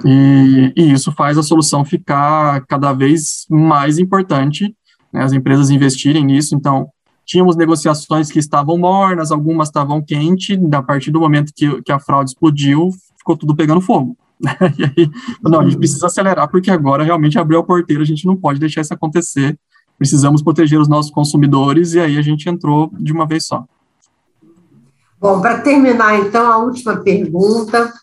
E, 0.06 0.74
e, 0.76 0.92
isso 0.92 1.12
faz 1.12 1.38
a 1.38 1.44
solução 1.44 1.84
ficar 1.86 2.66
cada 2.66 2.94
vez 2.94 3.46
mais 3.50 3.98
importante, 3.98 4.76
né, 5.12 5.24
as 5.24 5.34
empresas 5.34 5.70
investirem 5.70 6.26
nisso. 6.26 6.56
Então, 6.56 6.90
tínhamos 7.26 7.56
negociações 7.56 8.32
que 8.32 8.40
estavam 8.40 8.78
mornas, 8.78 9.32
algumas 9.32 9.70
estavam 9.70 10.02
quentes, 10.02 10.58
a 10.74 10.82
partir 10.82 11.12
do 11.12 11.20
momento 11.20 11.54
que, 11.56 11.82
que 11.82 11.92
a 11.92 12.00
fraude 12.00 12.32
explodiu, 12.32 12.90
ficou 13.18 13.38
tudo 13.38 13.56
pegando 13.56 13.82
fogo. 13.82 14.18
e 14.78 14.84
aí, 14.84 15.10
não, 15.44 15.62
a 15.62 15.64
gente 15.64 15.78
precisa 15.78 16.08
acelerar, 16.08 16.50
porque 16.50 16.72
agora 16.72 17.04
realmente 17.04 17.38
abriu 17.38 17.60
a 17.60 17.64
porteira, 17.64 18.02
a 18.02 18.06
gente 18.06 18.26
não 18.26 18.36
pode 18.36 18.60
deixar 18.60 18.82
isso 18.82 18.94
acontecer, 18.94 19.58
precisamos 19.98 20.42
proteger 20.42 20.80
os 20.80 20.88
nossos 20.88 21.12
consumidores, 21.12 21.94
e 21.94 22.00
aí 22.00 22.18
a 22.18 22.22
gente 22.22 22.50
entrou 22.50 22.92
de 23.00 23.14
uma 23.14 23.28
vez 23.28 23.46
só. 23.46 23.66
Bom, 25.22 25.40
para 25.40 25.60
terminar, 25.60 26.18
então, 26.20 26.52
a 26.52 26.58
última 26.58 26.98
pergunta, 26.98 27.94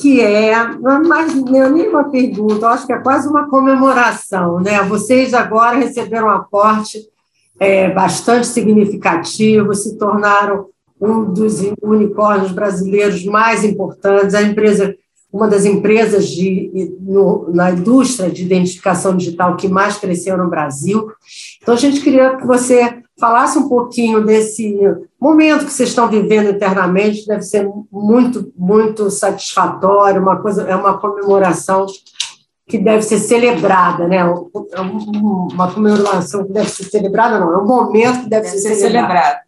que 0.00 0.22
é, 0.22 0.56
não 0.78 1.14
é 1.14 1.68
nem 1.68 1.90
uma 1.90 2.04
pergunta, 2.04 2.68
acho 2.68 2.86
que 2.86 2.94
é 2.94 2.98
quase 2.98 3.28
uma 3.28 3.46
comemoração, 3.50 4.58
né? 4.60 4.82
Vocês 4.84 5.34
agora 5.34 5.76
receberam 5.76 6.28
um 6.28 6.30
aporte 6.30 6.98
é, 7.60 7.90
bastante 7.90 8.46
significativo, 8.46 9.74
se 9.74 9.98
tornaram 9.98 10.68
um 10.98 11.24
dos 11.24 11.60
unicórnios 11.82 12.52
brasileiros 12.52 13.22
mais 13.26 13.62
importantes, 13.62 14.34
a 14.34 14.40
empresa, 14.40 14.96
uma 15.30 15.46
das 15.48 15.66
empresas 15.66 16.26
de, 16.26 16.96
no, 17.02 17.50
na 17.52 17.70
indústria 17.70 18.30
de 18.30 18.42
identificação 18.42 19.14
digital 19.14 19.56
que 19.56 19.68
mais 19.68 19.98
cresceu 19.98 20.38
no 20.38 20.48
Brasil. 20.48 21.12
Então, 21.60 21.74
a 21.74 21.78
gente 21.78 22.00
queria 22.00 22.34
que 22.38 22.46
você 22.46 23.02
falasse 23.18 23.58
um 23.58 23.68
pouquinho 23.68 24.24
desse 24.24 24.78
momento 25.20 25.64
que 25.64 25.72
vocês 25.72 25.88
estão 25.88 26.08
vivendo 26.08 26.50
internamente, 26.50 27.26
deve 27.26 27.42
ser 27.42 27.68
muito, 27.90 28.52
muito 28.56 29.10
satisfatório, 29.10 30.20
uma 30.20 30.36
coisa, 30.36 30.62
é 30.64 30.76
uma 30.76 30.98
comemoração 30.98 31.86
que 32.68 32.78
deve 32.78 33.02
ser 33.02 33.18
celebrada, 33.18 34.08
né? 34.08 34.24
Uma 34.24 35.72
comemoração 35.72 36.44
que 36.44 36.52
deve 36.52 36.68
ser 36.68 36.84
celebrada, 36.84 37.38
não, 37.38 37.52
é 37.52 37.58
um 37.58 37.66
momento 37.66 38.24
que 38.24 38.28
deve, 38.28 38.46
deve 38.46 38.48
ser, 38.48 38.58
ser 38.58 38.74
celebrado. 38.74 39.08
celebrado. 39.08 39.40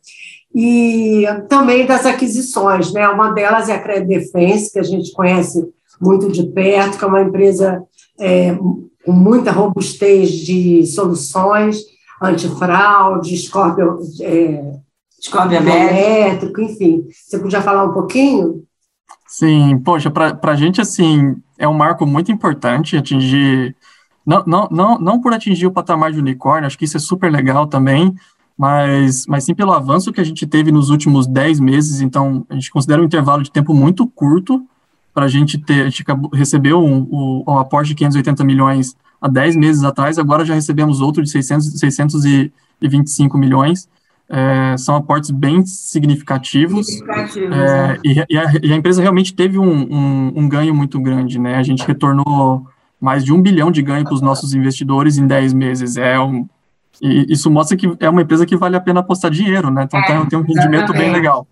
E 0.54 1.24
também 1.48 1.84
das 1.84 2.06
aquisições, 2.06 2.92
né? 2.92 3.08
Uma 3.08 3.32
delas 3.32 3.68
é 3.68 3.74
a 3.74 3.82
Credit 3.82 4.06
Defense, 4.06 4.72
que 4.72 4.78
a 4.78 4.84
gente 4.84 5.12
conhece 5.12 5.68
muito 6.00 6.30
de 6.30 6.44
perto, 6.44 6.96
que 6.96 7.04
é 7.04 7.08
uma 7.08 7.22
empresa 7.22 7.82
é, 8.20 8.56
com 9.04 9.12
muita 9.12 9.50
robustez 9.50 10.30
de 10.30 10.86
soluções, 10.86 11.82
antifraude, 12.20 13.36
Scorpio, 13.36 13.98
é, 14.20 14.78
elétrico, 15.54 16.60
enfim. 16.60 17.06
Você 17.10 17.38
podia 17.38 17.62
falar 17.62 17.84
um 17.84 17.92
pouquinho? 17.92 18.64
Sim, 19.26 19.78
poxa, 19.84 20.10
para 20.10 20.38
a 20.42 20.56
gente, 20.56 20.80
assim, 20.80 21.36
é 21.58 21.68
um 21.68 21.74
marco 21.74 22.06
muito 22.06 22.32
importante 22.32 22.96
atingir, 22.96 23.76
não, 24.24 24.42
não, 24.46 24.68
não, 24.70 24.98
não 24.98 25.20
por 25.20 25.34
atingir 25.34 25.66
o 25.66 25.72
patamar 25.72 26.12
de 26.12 26.18
unicórnio, 26.18 26.66
acho 26.66 26.78
que 26.78 26.84
isso 26.84 26.96
é 26.96 27.00
super 27.00 27.30
legal 27.30 27.66
também, 27.66 28.14
mas, 28.56 29.26
mas 29.26 29.44
sim 29.44 29.54
pelo 29.54 29.72
avanço 29.72 30.12
que 30.12 30.20
a 30.20 30.24
gente 30.24 30.46
teve 30.46 30.72
nos 30.72 30.88
últimos 30.88 31.26
10 31.26 31.60
meses, 31.60 32.00
então 32.00 32.46
a 32.48 32.54
gente 32.54 32.70
considera 32.70 33.02
um 33.02 33.04
intervalo 33.04 33.42
de 33.42 33.50
tempo 33.50 33.74
muito 33.74 34.06
curto 34.06 34.64
para 35.12 35.26
a 35.26 35.28
gente 35.28 35.58
ter, 35.58 35.82
a 35.82 35.90
gente 35.90 36.04
recebeu 36.32 36.82
um, 36.82 36.98
um, 36.98 37.44
um 37.46 37.58
aporte 37.58 37.88
de 37.88 37.94
580 37.96 38.42
milhões 38.44 38.96
há 39.20 39.28
10 39.28 39.56
meses 39.56 39.84
atrás, 39.84 40.18
agora 40.18 40.44
já 40.44 40.54
recebemos 40.54 41.00
outro 41.00 41.22
de 41.22 41.30
600, 41.30 41.78
625 41.78 43.38
milhões. 43.38 43.88
É, 44.30 44.76
são 44.76 44.94
aportes 44.94 45.30
bem 45.30 45.64
significativos, 45.64 46.86
significativos 46.86 47.56
é, 47.56 47.92
é. 47.92 47.98
E, 48.04 48.12
e, 48.28 48.38
a, 48.38 48.52
e, 48.62 48.72
a, 48.74 48.76
empresa 48.76 49.00
realmente 49.00 49.32
teve 49.32 49.58
um, 49.58 49.64
um, 49.90 50.32
um, 50.36 50.48
ganho 50.48 50.74
muito 50.74 51.00
grande, 51.00 51.38
né? 51.38 51.54
A 51.54 51.62
gente 51.62 51.82
retornou 51.86 52.66
mais 53.00 53.24
de 53.24 53.32
um 53.32 53.40
bilhão 53.40 53.70
de 53.70 53.80
ganho 53.80 54.04
para 54.04 54.12
os 54.12 54.20
nossos 54.20 54.52
investidores 54.52 55.16
em 55.16 55.26
10 55.26 55.54
meses. 55.54 55.96
É 55.96 56.20
um, 56.20 56.46
e 57.00 57.32
isso 57.32 57.50
mostra 57.50 57.74
que 57.74 57.90
é 58.00 58.10
uma 58.10 58.20
empresa 58.20 58.44
que 58.44 58.54
vale 58.54 58.76
a 58.76 58.80
pena 58.80 59.00
apostar 59.00 59.30
dinheiro, 59.30 59.70
né? 59.70 59.84
Então 59.84 60.02
tem, 60.02 60.26
tem 60.26 60.38
um 60.38 60.42
rendimento 60.42 60.92
bem 60.92 61.10
legal. 61.10 61.46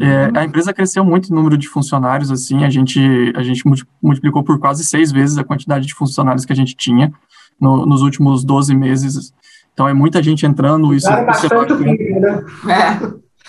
É, 0.00 0.38
a 0.38 0.44
empresa 0.44 0.72
cresceu 0.72 1.04
muito 1.04 1.30
em 1.30 1.34
número 1.34 1.56
de 1.56 1.68
funcionários, 1.68 2.30
assim, 2.30 2.64
a 2.64 2.70
gente, 2.70 3.00
a 3.36 3.42
gente 3.42 3.62
multiplicou 4.02 4.42
por 4.42 4.58
quase 4.58 4.84
seis 4.84 5.12
vezes 5.12 5.38
a 5.38 5.44
quantidade 5.44 5.86
de 5.86 5.94
funcionários 5.94 6.44
que 6.44 6.52
a 6.52 6.56
gente 6.56 6.74
tinha 6.74 7.12
no, 7.60 7.84
nos 7.86 8.02
últimos 8.02 8.44
12 8.44 8.74
meses. 8.74 9.32
Então, 9.72 9.88
é 9.88 9.94
muita 9.94 10.22
gente 10.22 10.44
entrando. 10.46 10.92
Isso, 10.94 11.06
Usaram 11.06 11.30
isso 11.30 11.48
bastante 11.48 11.72
é 11.72 11.74
o 11.74 11.78
People, 11.78 12.20
né? 12.20 12.44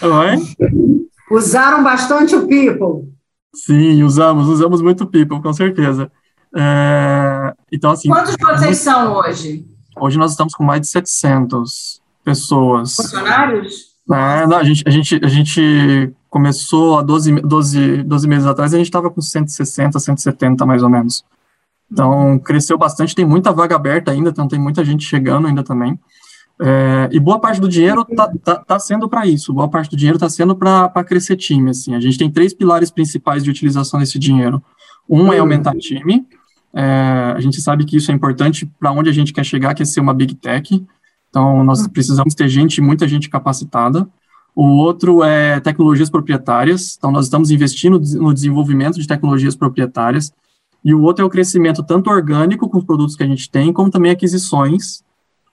É. 0.01 0.05
Oi? 0.05 0.37
Usaram 1.31 1.83
bastante 1.83 2.35
o 2.35 2.47
People. 2.47 3.13
Sim, 3.55 4.03
usamos, 4.03 4.47
usamos 4.47 4.81
muito 4.81 5.05
People, 5.05 5.41
com 5.41 5.53
certeza. 5.53 6.11
É, 6.55 7.53
então, 7.71 7.91
assim... 7.91 8.09
Quantos 8.09 8.35
vocês 8.39 8.77
são 8.77 9.13
hoje? 9.13 9.65
Hoje 9.99 10.17
nós 10.17 10.31
estamos 10.31 10.53
com 10.53 10.63
mais 10.63 10.81
de 10.81 10.87
700 10.87 12.01
pessoas. 12.23 12.95
Funcionários? 12.95 13.92
É, 14.11 14.45
não, 14.45 14.57
a, 14.57 14.63
gente, 14.63 14.83
a, 14.85 14.89
gente, 14.89 15.19
a 15.23 15.27
gente 15.27 16.13
começou 16.29 16.97
há 16.97 17.01
12, 17.01 17.41
12, 17.41 18.03
12 18.03 18.27
meses 18.27 18.45
atrás, 18.45 18.73
a 18.73 18.77
gente 18.77 18.87
estava 18.87 19.09
com 19.09 19.21
160, 19.21 19.99
170 19.99 20.65
mais 20.65 20.83
ou 20.83 20.89
menos. 20.89 21.23
Então, 21.91 22.39
cresceu 22.39 22.77
bastante, 22.77 23.15
tem 23.15 23.25
muita 23.25 23.51
vaga 23.51 23.75
aberta 23.75 24.11
ainda, 24.11 24.29
então 24.29 24.47
tem 24.47 24.59
muita 24.59 24.83
gente 24.83 25.05
chegando 25.05 25.47
ainda 25.47 25.63
também. 25.63 25.97
É, 26.61 27.09
e 27.11 27.19
boa 27.19 27.39
parte 27.39 27.59
do 27.59 27.67
dinheiro 27.67 28.05
está 28.09 28.31
tá, 28.43 28.55
tá 28.55 28.79
sendo 28.79 29.09
para 29.09 29.25
isso, 29.25 29.53
boa 29.53 29.67
parte 29.67 29.89
do 29.89 29.97
dinheiro 29.97 30.17
está 30.17 30.29
sendo 30.29 30.55
para 30.55 31.03
crescer 31.03 31.35
time. 31.35 31.69
Assim. 31.69 31.95
A 31.95 31.99
gente 31.99 32.17
tem 32.17 32.29
três 32.29 32.53
pilares 32.53 32.91
principais 32.91 33.43
de 33.43 33.49
utilização 33.49 33.99
desse 33.99 34.19
dinheiro. 34.19 34.61
Um 35.09 35.31
é 35.33 35.39
aumentar 35.39 35.75
time, 35.75 36.25
é, 36.73 37.33
a 37.35 37.39
gente 37.39 37.61
sabe 37.61 37.85
que 37.85 37.97
isso 37.97 38.11
é 38.11 38.15
importante 38.15 38.65
para 38.79 38.91
onde 38.91 39.09
a 39.09 39.13
gente 39.13 39.31
quer 39.31 39.45
chegar, 39.45 39.75
que 39.75 39.83
é 39.83 39.85
ser 39.85 39.99
uma 39.99 40.13
big 40.13 40.33
tech. 40.35 40.83
Então, 41.33 41.63
nós 41.63 41.87
precisamos 41.87 42.35
ter 42.35 42.47
gente, 42.47 42.79
muita 42.79 43.07
gente 43.07 43.27
capacitada. 43.27 44.07
O 44.55 44.67
outro 44.67 45.23
é 45.23 45.59
tecnologias 45.59 46.07
proprietárias. 46.07 46.95
Então, 46.95 47.11
nós 47.11 47.25
estamos 47.25 47.49
investindo 47.49 47.99
no 48.21 48.31
desenvolvimento 48.31 48.99
de 48.99 49.07
tecnologias 49.07 49.55
proprietárias. 49.55 50.31
E 50.85 50.93
o 50.93 51.01
outro 51.01 51.23
é 51.23 51.25
o 51.25 51.31
crescimento 51.31 51.81
tanto 51.81 52.11
orgânico 52.11 52.69
com 52.69 52.77
os 52.77 52.83
produtos 52.83 53.15
que 53.15 53.23
a 53.23 53.25
gente 53.25 53.49
tem, 53.49 53.73
como 53.73 53.89
também 53.89 54.11
aquisições, 54.11 55.03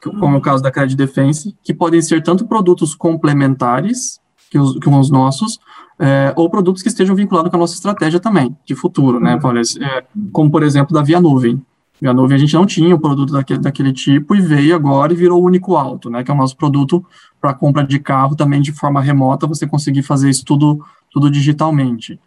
como 0.02 0.36
o 0.36 0.40
caso 0.42 0.62
da 0.62 0.70
Credit 0.70 0.98
Defense, 0.98 1.56
que 1.64 1.72
podem 1.72 2.02
ser 2.02 2.22
tanto 2.22 2.46
produtos 2.46 2.94
complementares 2.94 4.20
que 4.50 4.58
os, 4.58 4.78
que 4.78 4.86
os 4.86 5.10
nossos, 5.10 5.58
é, 5.98 6.34
ou 6.36 6.50
produtos 6.50 6.82
que 6.82 6.88
estejam 6.88 7.16
vinculados 7.16 7.50
com 7.50 7.56
a 7.56 7.60
nossa 7.60 7.74
estratégia 7.74 8.20
também, 8.20 8.54
de 8.66 8.74
futuro, 8.74 9.18
né? 9.18 9.38
É, 9.80 10.04
como, 10.30 10.50
por 10.50 10.62
exemplo, 10.62 10.92
da 10.92 11.00
Via 11.00 11.22
Nuvem. 11.22 11.62
Via 12.00 12.14
Nuvem 12.14 12.36
a 12.36 12.38
gente 12.38 12.54
não 12.54 12.64
tinha 12.64 12.94
um 12.96 12.98
produto 12.98 13.32
daquele, 13.32 13.60
daquele 13.60 13.92
tipo 13.92 14.34
e 14.34 14.40
veio 14.40 14.74
agora 14.74 15.12
e 15.12 15.16
virou 15.16 15.42
o 15.42 15.44
Único 15.44 15.76
Alto, 15.76 16.08
né? 16.08 16.24
Que 16.24 16.30
é 16.30 16.34
o 16.34 16.36
nosso 16.36 16.56
produto 16.56 17.04
para 17.40 17.52
compra 17.52 17.84
de 17.84 17.98
carro 17.98 18.34
também 18.34 18.62
de 18.62 18.72
forma 18.72 19.00
remota, 19.00 19.46
você 19.46 19.66
conseguir 19.66 20.02
fazer 20.02 20.30
isso 20.30 20.44
tudo, 20.44 20.84
tudo 21.10 21.30
digitalmente. 21.30 22.18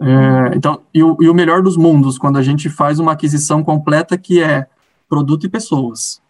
É, 0.00 0.56
então, 0.56 0.80
e 0.92 1.02
o, 1.02 1.16
e 1.20 1.28
o 1.28 1.34
melhor 1.34 1.62
dos 1.62 1.76
mundos, 1.76 2.18
quando 2.18 2.38
a 2.38 2.42
gente 2.42 2.68
faz 2.68 2.98
uma 2.98 3.12
aquisição 3.12 3.62
completa 3.62 4.18
que 4.18 4.40
é 4.42 4.66
produto 5.08 5.44
e 5.44 5.48
pessoas. 5.48 6.20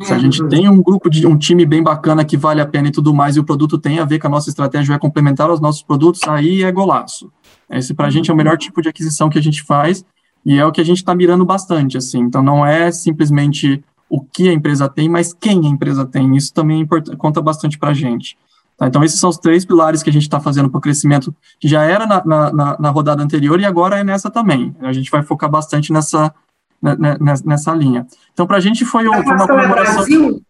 Se 0.00 0.12
a 0.12 0.18
gente 0.18 0.42
tem 0.48 0.68
um 0.68 0.82
grupo 0.82 1.08
de 1.10 1.26
um 1.26 1.36
time 1.36 1.64
bem 1.66 1.82
bacana 1.82 2.24
que 2.24 2.36
vale 2.36 2.60
a 2.60 2.66
pena 2.66 2.88
e 2.88 2.90
tudo 2.90 3.12
mais, 3.12 3.36
e 3.36 3.40
o 3.40 3.44
produto 3.44 3.78
tem 3.78 3.98
a 3.98 4.04
ver 4.04 4.18
com 4.18 4.26
a 4.26 4.30
nossa 4.30 4.48
estratégia, 4.48 4.88
vai 4.88 4.98
complementar 4.98 5.50
os 5.50 5.60
nossos 5.60 5.82
produtos, 5.82 6.22
aí 6.26 6.62
é 6.62 6.72
golaço. 6.72 7.30
Esse 7.70 7.94
para 7.94 8.06
a 8.06 8.10
gente 8.10 8.30
é 8.30 8.34
o 8.34 8.36
melhor 8.36 8.56
tipo 8.56 8.80
de 8.82 8.88
aquisição 8.88 9.28
que 9.28 9.38
a 9.38 9.42
gente 9.42 9.62
faz 9.62 10.04
e 10.44 10.58
é 10.58 10.66
o 10.66 10.72
que 10.72 10.80
a 10.80 10.84
gente 10.84 10.98
está 10.98 11.14
mirando 11.14 11.44
bastante, 11.44 11.96
assim. 11.96 12.20
Então 12.20 12.42
não 12.42 12.64
é 12.64 12.90
simplesmente 12.90 13.82
o 14.08 14.20
que 14.20 14.48
a 14.48 14.52
empresa 14.52 14.88
tem, 14.88 15.08
mas 15.08 15.32
quem 15.32 15.66
a 15.66 15.68
empresa 15.68 16.04
tem. 16.04 16.36
Isso 16.36 16.52
também 16.52 16.86
conta 17.16 17.40
bastante 17.40 17.78
para 17.78 17.90
a 17.90 17.94
gente. 17.94 18.36
Tá? 18.76 18.86
Então 18.86 19.02
esses 19.04 19.18
são 19.18 19.30
os 19.30 19.38
três 19.38 19.64
pilares 19.64 20.02
que 20.02 20.10
a 20.10 20.12
gente 20.12 20.22
está 20.22 20.40
fazendo 20.40 20.68
para 20.68 20.78
o 20.78 20.80
crescimento, 20.80 21.34
que 21.58 21.68
já 21.68 21.82
era 21.82 22.06
na, 22.06 22.24
na, 22.24 22.76
na 22.78 22.90
rodada 22.90 23.22
anterior 23.22 23.60
e 23.60 23.64
agora 23.64 23.98
é 23.98 24.04
nessa 24.04 24.30
também. 24.30 24.74
A 24.80 24.92
gente 24.92 25.10
vai 25.10 25.22
focar 25.22 25.50
bastante 25.50 25.92
nessa 25.92 26.34
né, 26.82 26.96
né, 26.98 27.34
nessa 27.44 27.72
linha. 27.72 28.06
Então, 28.32 28.46
para 28.46 28.56
a 28.56 28.60
gente 28.60 28.84
foi, 28.84 29.04
foi 29.04 29.34
uma 29.34 29.46
comemoração. 29.46 29.92
É 29.92 29.96
Brasil? 29.96 30.42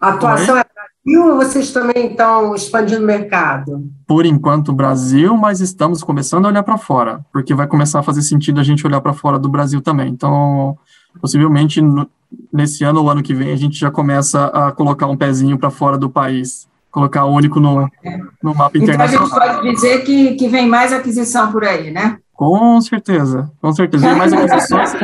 A 0.00 0.08
atuação 0.08 0.56
é 0.56 0.64
Ou 1.06 1.36
vocês 1.36 1.70
também 1.70 2.08
estão 2.08 2.54
expandindo 2.54 3.02
o 3.02 3.06
mercado? 3.06 3.88
Por 4.06 4.26
enquanto, 4.26 4.72
Brasil, 4.72 5.36
mas 5.36 5.60
estamos 5.60 6.02
começando 6.02 6.46
a 6.46 6.48
olhar 6.48 6.62
para 6.62 6.76
fora, 6.78 7.24
porque 7.32 7.54
vai 7.54 7.66
começar 7.66 8.00
a 8.00 8.02
fazer 8.02 8.22
sentido 8.22 8.60
a 8.60 8.64
gente 8.64 8.86
olhar 8.86 9.00
para 9.00 9.12
fora 9.12 9.38
do 9.38 9.48
Brasil 9.48 9.80
também. 9.80 10.08
Então, 10.08 10.76
possivelmente, 11.20 11.80
no, 11.80 12.08
nesse 12.52 12.82
ano 12.82 13.00
ou 13.02 13.10
ano 13.10 13.22
que 13.22 13.34
vem, 13.34 13.52
a 13.52 13.56
gente 13.56 13.78
já 13.78 13.90
começa 13.90 14.46
a 14.46 14.72
colocar 14.72 15.06
um 15.06 15.16
pezinho 15.16 15.58
para 15.58 15.70
fora 15.70 15.96
do 15.96 16.10
país 16.10 16.66
colocar 16.96 17.26
o 17.26 17.34
único 17.34 17.60
no, 17.60 17.86
no 18.42 18.54
mapa 18.54 18.78
internacional. 18.78 19.26
Então 19.26 19.38
a 19.38 19.46
gente 19.48 19.60
pode 19.60 19.74
dizer 19.74 19.98
que, 20.02 20.34
que 20.34 20.48
vem 20.48 20.66
mais 20.66 20.94
aquisição 20.94 21.52
por 21.52 21.62
aí, 21.62 21.90
né? 21.90 22.16
Com 22.32 22.80
certeza, 22.80 23.50
com 23.60 23.70
certeza. 23.70 24.08
Vem 24.08 24.16
mais 24.16 24.32
aquisições, 24.32 24.94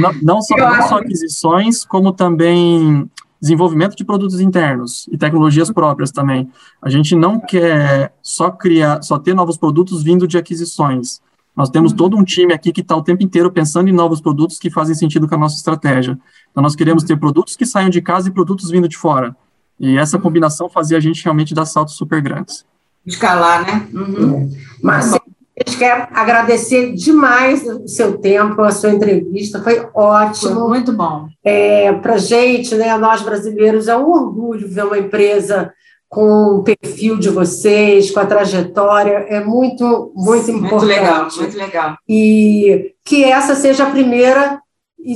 não, 0.00 0.12
não, 0.22 0.40
só, 0.40 0.56
não 0.56 0.88
só 0.88 0.96
aquisições, 0.96 1.84
como 1.84 2.10
também 2.10 3.06
desenvolvimento 3.42 3.96
de 3.96 4.04
produtos 4.04 4.40
internos 4.40 5.08
e 5.10 5.18
tecnologias 5.18 5.68
próprias 5.68 6.12
também. 6.12 6.48
A 6.80 6.88
gente 6.88 7.16
não 7.16 7.40
quer 7.40 8.14
só 8.22 8.52
criar, 8.52 9.02
só 9.02 9.18
ter 9.18 9.34
novos 9.34 9.58
produtos 9.58 10.00
vindo 10.00 10.28
de 10.28 10.38
aquisições. 10.38 11.20
Nós 11.54 11.68
temos 11.68 11.92
todo 11.92 12.16
um 12.16 12.22
time 12.22 12.54
aqui 12.54 12.72
que 12.72 12.80
está 12.80 12.96
o 12.96 13.02
tempo 13.02 13.22
inteiro 13.22 13.50
pensando 13.50 13.88
em 13.88 13.92
novos 13.92 14.20
produtos 14.20 14.60
que 14.60 14.70
fazem 14.70 14.94
sentido 14.94 15.28
com 15.28 15.34
a 15.34 15.38
nossa 15.38 15.56
estratégia. 15.56 16.16
Então, 16.50 16.62
nós 16.62 16.76
queremos 16.76 17.02
ter 17.02 17.16
produtos 17.18 17.56
que 17.56 17.66
saiam 17.66 17.90
de 17.90 18.00
casa 18.00 18.28
e 18.28 18.32
produtos 18.32 18.70
vindo 18.70 18.88
de 18.88 18.96
fora. 18.96 19.36
E 19.78 19.98
essa 19.98 20.18
combinação 20.18 20.68
fazia 20.70 20.96
a 20.96 21.00
gente 21.00 21.22
realmente 21.24 21.52
dar 21.52 21.66
saltos 21.66 21.96
super 21.96 22.22
grandes. 22.22 22.64
Escalar, 23.04 23.66
né? 23.66 23.88
Uhum. 23.92 24.50
Mas 24.80 25.12
a 25.12 25.20
gente 25.66 25.78
quer 25.78 26.08
agradecer 26.12 26.92
demais 26.92 27.66
o 27.66 27.86
seu 27.88 28.18
tempo, 28.18 28.60
a 28.62 28.70
sua 28.70 28.90
entrevista, 28.90 29.62
foi 29.62 29.86
ótimo. 29.94 30.54
Foi 30.54 30.68
muito 30.68 30.92
bom. 30.92 31.26
É, 31.44 31.92
Para 31.92 32.14
a 32.14 32.18
gente, 32.18 32.74
né, 32.74 32.96
nós 32.98 33.22
brasileiros, 33.22 33.88
é 33.88 33.96
um 33.96 34.10
orgulho 34.10 34.68
ver 34.68 34.84
uma 34.84 34.98
empresa 34.98 35.72
com 36.08 36.58
o 36.58 36.62
perfil 36.62 37.18
de 37.18 37.30
vocês, 37.30 38.10
com 38.10 38.20
a 38.20 38.26
trajetória, 38.26 39.26
é 39.28 39.42
muito, 39.42 40.12
muito 40.14 40.50
importante. 40.50 40.70
Muito 40.70 40.84
legal, 40.84 41.28
muito 41.34 41.56
legal. 41.56 41.96
E 42.06 42.92
que 43.02 43.24
essa 43.24 43.54
seja 43.54 43.84
a 43.84 43.90
primeira 43.90 44.60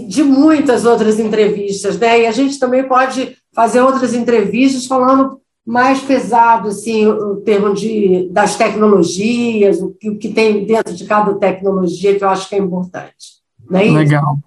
de 0.09 0.23
muitas 0.23 0.85
outras 0.85 1.21
entrevistas, 1.21 1.99
né? 1.99 2.23
E 2.23 2.27
a 2.27 2.33
gente 2.33 2.59
também 2.59 2.83
pode 2.83 3.37
fazer 3.55 3.81
outras 3.81 4.15
entrevistas 4.15 4.87
falando 4.87 5.39
mais 5.67 6.01
pesado, 6.01 6.69
assim, 6.69 7.07
o 7.07 7.37
termo 7.37 7.75
de, 7.75 8.29
das 8.31 8.55
tecnologias, 8.55 9.83
o 9.83 9.91
que, 9.91 10.11
o 10.11 10.17
que 10.17 10.29
tem 10.29 10.65
dentro 10.65 10.95
de 10.95 11.05
cada 11.05 11.35
tecnologia, 11.35 12.17
que 12.17 12.23
eu 12.23 12.29
acho 12.29 12.49
que 12.49 12.55
é 12.55 12.59
importante. 12.59 13.41
Não 13.69 13.81
é 13.81 13.91
Legal. 13.91 14.39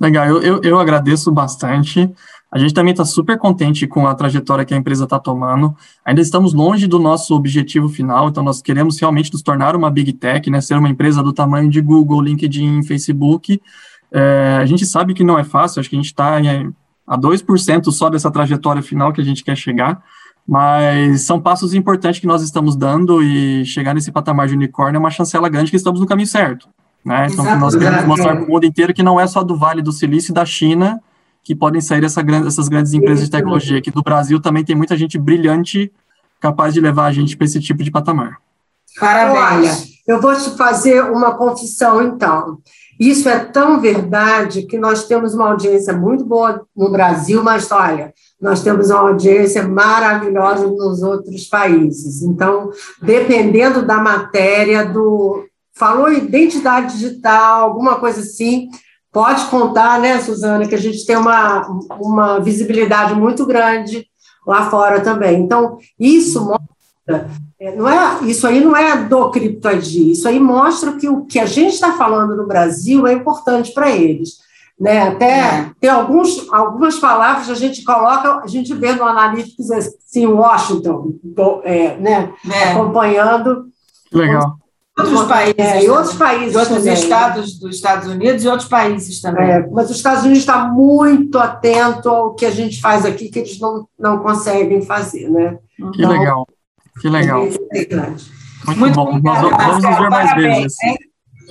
Legal, 0.00 0.26
eu, 0.26 0.42
eu, 0.42 0.60
eu 0.62 0.78
agradeço 0.78 1.30
bastante. 1.30 2.10
A 2.50 2.58
gente 2.58 2.74
também 2.74 2.92
está 2.92 3.04
super 3.04 3.38
contente 3.38 3.86
com 3.86 4.06
a 4.06 4.14
trajetória 4.14 4.64
que 4.64 4.74
a 4.74 4.76
empresa 4.76 5.04
está 5.04 5.18
tomando. 5.18 5.76
Ainda 6.04 6.20
estamos 6.20 6.54
longe 6.54 6.86
do 6.86 6.98
nosso 6.98 7.34
objetivo 7.34 7.88
final, 7.88 8.28
então 8.28 8.42
nós 8.42 8.60
queremos 8.60 8.98
realmente 8.98 9.32
nos 9.32 9.42
tornar 9.42 9.76
uma 9.76 9.90
big 9.90 10.12
tech, 10.14 10.50
né, 10.50 10.60
ser 10.60 10.76
uma 10.76 10.88
empresa 10.88 11.22
do 11.22 11.32
tamanho 11.32 11.70
de 11.70 11.80
Google, 11.80 12.22
LinkedIn, 12.22 12.82
Facebook. 12.82 13.60
É, 14.10 14.58
a 14.60 14.66
gente 14.66 14.86
sabe 14.86 15.14
que 15.14 15.22
não 15.22 15.38
é 15.38 15.44
fácil, 15.44 15.78
acho 15.78 15.90
que 15.90 15.96
a 15.96 15.98
gente 15.98 16.06
está 16.06 16.38
a 17.06 17.18
2% 17.18 17.90
só 17.92 18.08
dessa 18.08 18.30
trajetória 18.30 18.82
final 18.82 19.12
que 19.12 19.20
a 19.20 19.24
gente 19.24 19.44
quer 19.44 19.56
chegar, 19.56 20.02
mas 20.48 21.20
são 21.26 21.38
passos 21.38 21.74
importantes 21.74 22.20
que 22.22 22.26
nós 22.26 22.40
estamos 22.40 22.74
dando 22.74 23.22
e 23.22 23.66
chegar 23.66 23.94
nesse 23.94 24.10
patamar 24.10 24.48
de 24.48 24.54
unicórnio 24.54 24.96
é 24.96 24.98
uma 24.98 25.10
chancela 25.10 25.46
grande 25.46 25.70
que 25.70 25.76
estamos 25.76 26.00
no 26.00 26.06
caminho 26.06 26.26
certo. 26.26 26.66
Né? 27.04 27.28
Então, 27.30 27.44
Exato, 27.44 27.60
nós 27.60 27.76
queremos 27.76 28.06
mostrar 28.06 28.34
para 28.34 28.46
o 28.46 28.48
mundo 28.48 28.64
inteiro 28.64 28.94
que 28.94 29.02
não 29.02 29.20
é 29.20 29.26
só 29.26 29.44
do 29.44 29.58
Vale 29.58 29.82
do 29.82 29.92
Silício 29.92 30.32
e 30.32 30.34
da 30.34 30.46
China 30.46 31.02
que 31.44 31.54
podem 31.54 31.82
sair 31.82 32.02
essa 32.02 32.22
grande, 32.22 32.48
essas 32.48 32.66
grandes 32.66 32.94
empresas 32.94 33.26
de 33.26 33.30
tecnologia, 33.30 33.80
que 33.82 33.90
do 33.90 34.02
Brasil 34.02 34.40
também 34.40 34.64
tem 34.64 34.74
muita 34.74 34.96
gente 34.96 35.18
brilhante 35.18 35.92
capaz 36.40 36.72
de 36.72 36.80
levar 36.80 37.06
a 37.06 37.12
gente 37.12 37.36
para 37.36 37.44
esse 37.44 37.60
tipo 37.60 37.82
de 37.82 37.90
patamar. 37.90 38.38
Parabéns. 38.98 39.70
Olha, 39.70 39.76
eu 40.06 40.20
vou 40.20 40.34
te 40.34 40.50
fazer 40.56 41.02
uma 41.02 41.34
confissão, 41.34 42.02
então. 42.02 42.58
Isso 42.98 43.28
é 43.28 43.38
tão 43.38 43.80
verdade 43.80 44.62
que 44.62 44.78
nós 44.78 45.06
temos 45.06 45.34
uma 45.34 45.50
audiência 45.50 45.92
muito 45.92 46.24
boa 46.24 46.66
no 46.76 46.90
Brasil, 46.90 47.42
mas 47.44 47.70
olha, 47.70 48.12
nós 48.40 48.62
temos 48.62 48.90
uma 48.90 49.00
audiência 49.00 49.66
maravilhosa 49.66 50.66
nos 50.66 51.02
outros 51.02 51.46
países. 51.46 52.22
Então, 52.22 52.70
dependendo 53.02 53.84
da 53.84 53.98
matéria, 53.98 54.84
do 54.84 55.44
falou 55.74 56.12
identidade 56.12 56.94
digital, 56.94 57.62
alguma 57.62 57.96
coisa 58.00 58.20
assim, 58.20 58.68
pode 59.12 59.44
contar, 59.46 60.00
né, 60.00 60.20
Suzana, 60.20 60.66
que 60.66 60.74
a 60.74 60.80
gente 60.80 61.06
tem 61.06 61.16
uma, 61.16 61.66
uma 62.00 62.40
visibilidade 62.40 63.14
muito 63.14 63.46
grande 63.46 64.06
lá 64.46 64.68
fora 64.70 65.00
também. 65.00 65.40
Então, 65.40 65.78
isso 65.98 66.44
mostra 66.44 67.28
é, 67.60 67.74
não 67.74 67.88
é, 67.88 68.24
isso 68.24 68.46
aí 68.46 68.60
não 68.60 68.76
é 68.76 69.04
do 69.04 69.30
CryptoID, 69.30 70.12
isso 70.12 70.28
aí 70.28 70.38
mostra 70.38 70.92
que 70.92 71.08
o 71.08 71.24
que 71.24 71.40
a 71.40 71.46
gente 71.46 71.74
está 71.74 71.94
falando 71.94 72.36
no 72.36 72.46
Brasil 72.46 73.06
é 73.06 73.12
importante 73.12 73.72
para 73.72 73.90
eles. 73.90 74.38
Né? 74.80 75.08
Até 75.08 75.30
é. 75.30 75.70
tem 75.80 75.90
alguns, 75.90 76.46
algumas 76.52 76.98
palavras 76.98 77.46
que 77.46 77.52
a 77.52 77.56
gente 77.56 77.82
coloca, 77.82 78.40
a 78.44 78.46
gente 78.46 78.72
vê 78.74 78.92
no 78.92 79.04
Analytics 79.04 79.70
assim, 79.72 80.26
Washington, 80.26 81.14
do, 81.22 81.60
é, 81.64 81.96
né? 81.96 82.32
É. 82.48 82.72
acompanhando. 82.72 83.66
Legal. 84.12 84.56
Outros 84.96 85.24
países. 85.24 85.58
É, 85.58 85.84
e 85.84 85.90
outros 85.90 86.14
países. 86.14 86.56
Outros 86.56 86.78
também. 86.78 86.92
estados 86.92 87.58
dos 87.58 87.76
Estados 87.76 88.08
Unidos 88.08 88.44
e 88.44 88.48
outros 88.48 88.68
países 88.68 89.20
também. 89.20 89.48
É, 89.48 89.66
mas 89.68 89.90
os 89.90 89.96
Estados 89.96 90.22
Unidos 90.24 90.40
está 90.40 90.64
muito 90.64 91.38
atento 91.38 92.08
ao 92.08 92.34
que 92.34 92.44
a 92.44 92.50
gente 92.50 92.80
faz 92.80 93.04
aqui, 93.04 93.28
que 93.28 93.40
eles 93.40 93.58
não, 93.60 93.86
não 93.98 94.18
conseguem 94.18 94.82
fazer. 94.82 95.28
Né? 95.28 95.58
Que 95.92 96.02
então, 96.02 96.10
legal. 96.10 96.48
Que 97.00 97.08
legal. 97.08 97.42
Muito, 97.42 98.78
Muito 98.78 98.94
bom. 98.94 99.20
Nós 99.20 99.40
vamos 99.40 99.82
nos 99.84 99.98
ver 99.98 100.10
mais 100.10 100.34
vezes. 100.34 100.74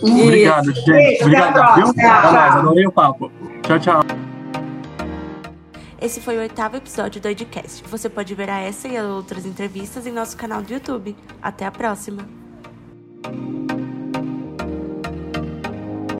Obrigado, 0.01 0.73
gente. 0.73 1.13
Isso, 1.13 1.23
Obrigado, 1.23 1.57
até 1.57 1.75
viu? 1.75 1.89
Até 1.89 2.05
Adorei 2.05 2.85
o 2.85 2.91
papo. 2.91 3.31
Tchau, 3.63 3.79
tchau. 3.79 4.01
Esse 5.99 6.21
foi 6.21 6.37
o 6.37 6.41
oitavo 6.41 6.77
episódio 6.77 7.19
do 7.19 7.27
Edcast. 7.27 7.83
Você 7.87 8.07
pode 8.07 8.35
ver 8.35 8.49
a 8.49 8.59
essa 8.59 8.87
e 8.87 9.01
outras 9.01 9.45
entrevistas 9.45 10.05
em 10.05 10.11
nosso 10.11 10.37
canal 10.37 10.61
do 10.61 10.71
YouTube. 10.71 11.15
Até 11.41 11.65
a 11.65 11.71
próxima! 11.71 12.27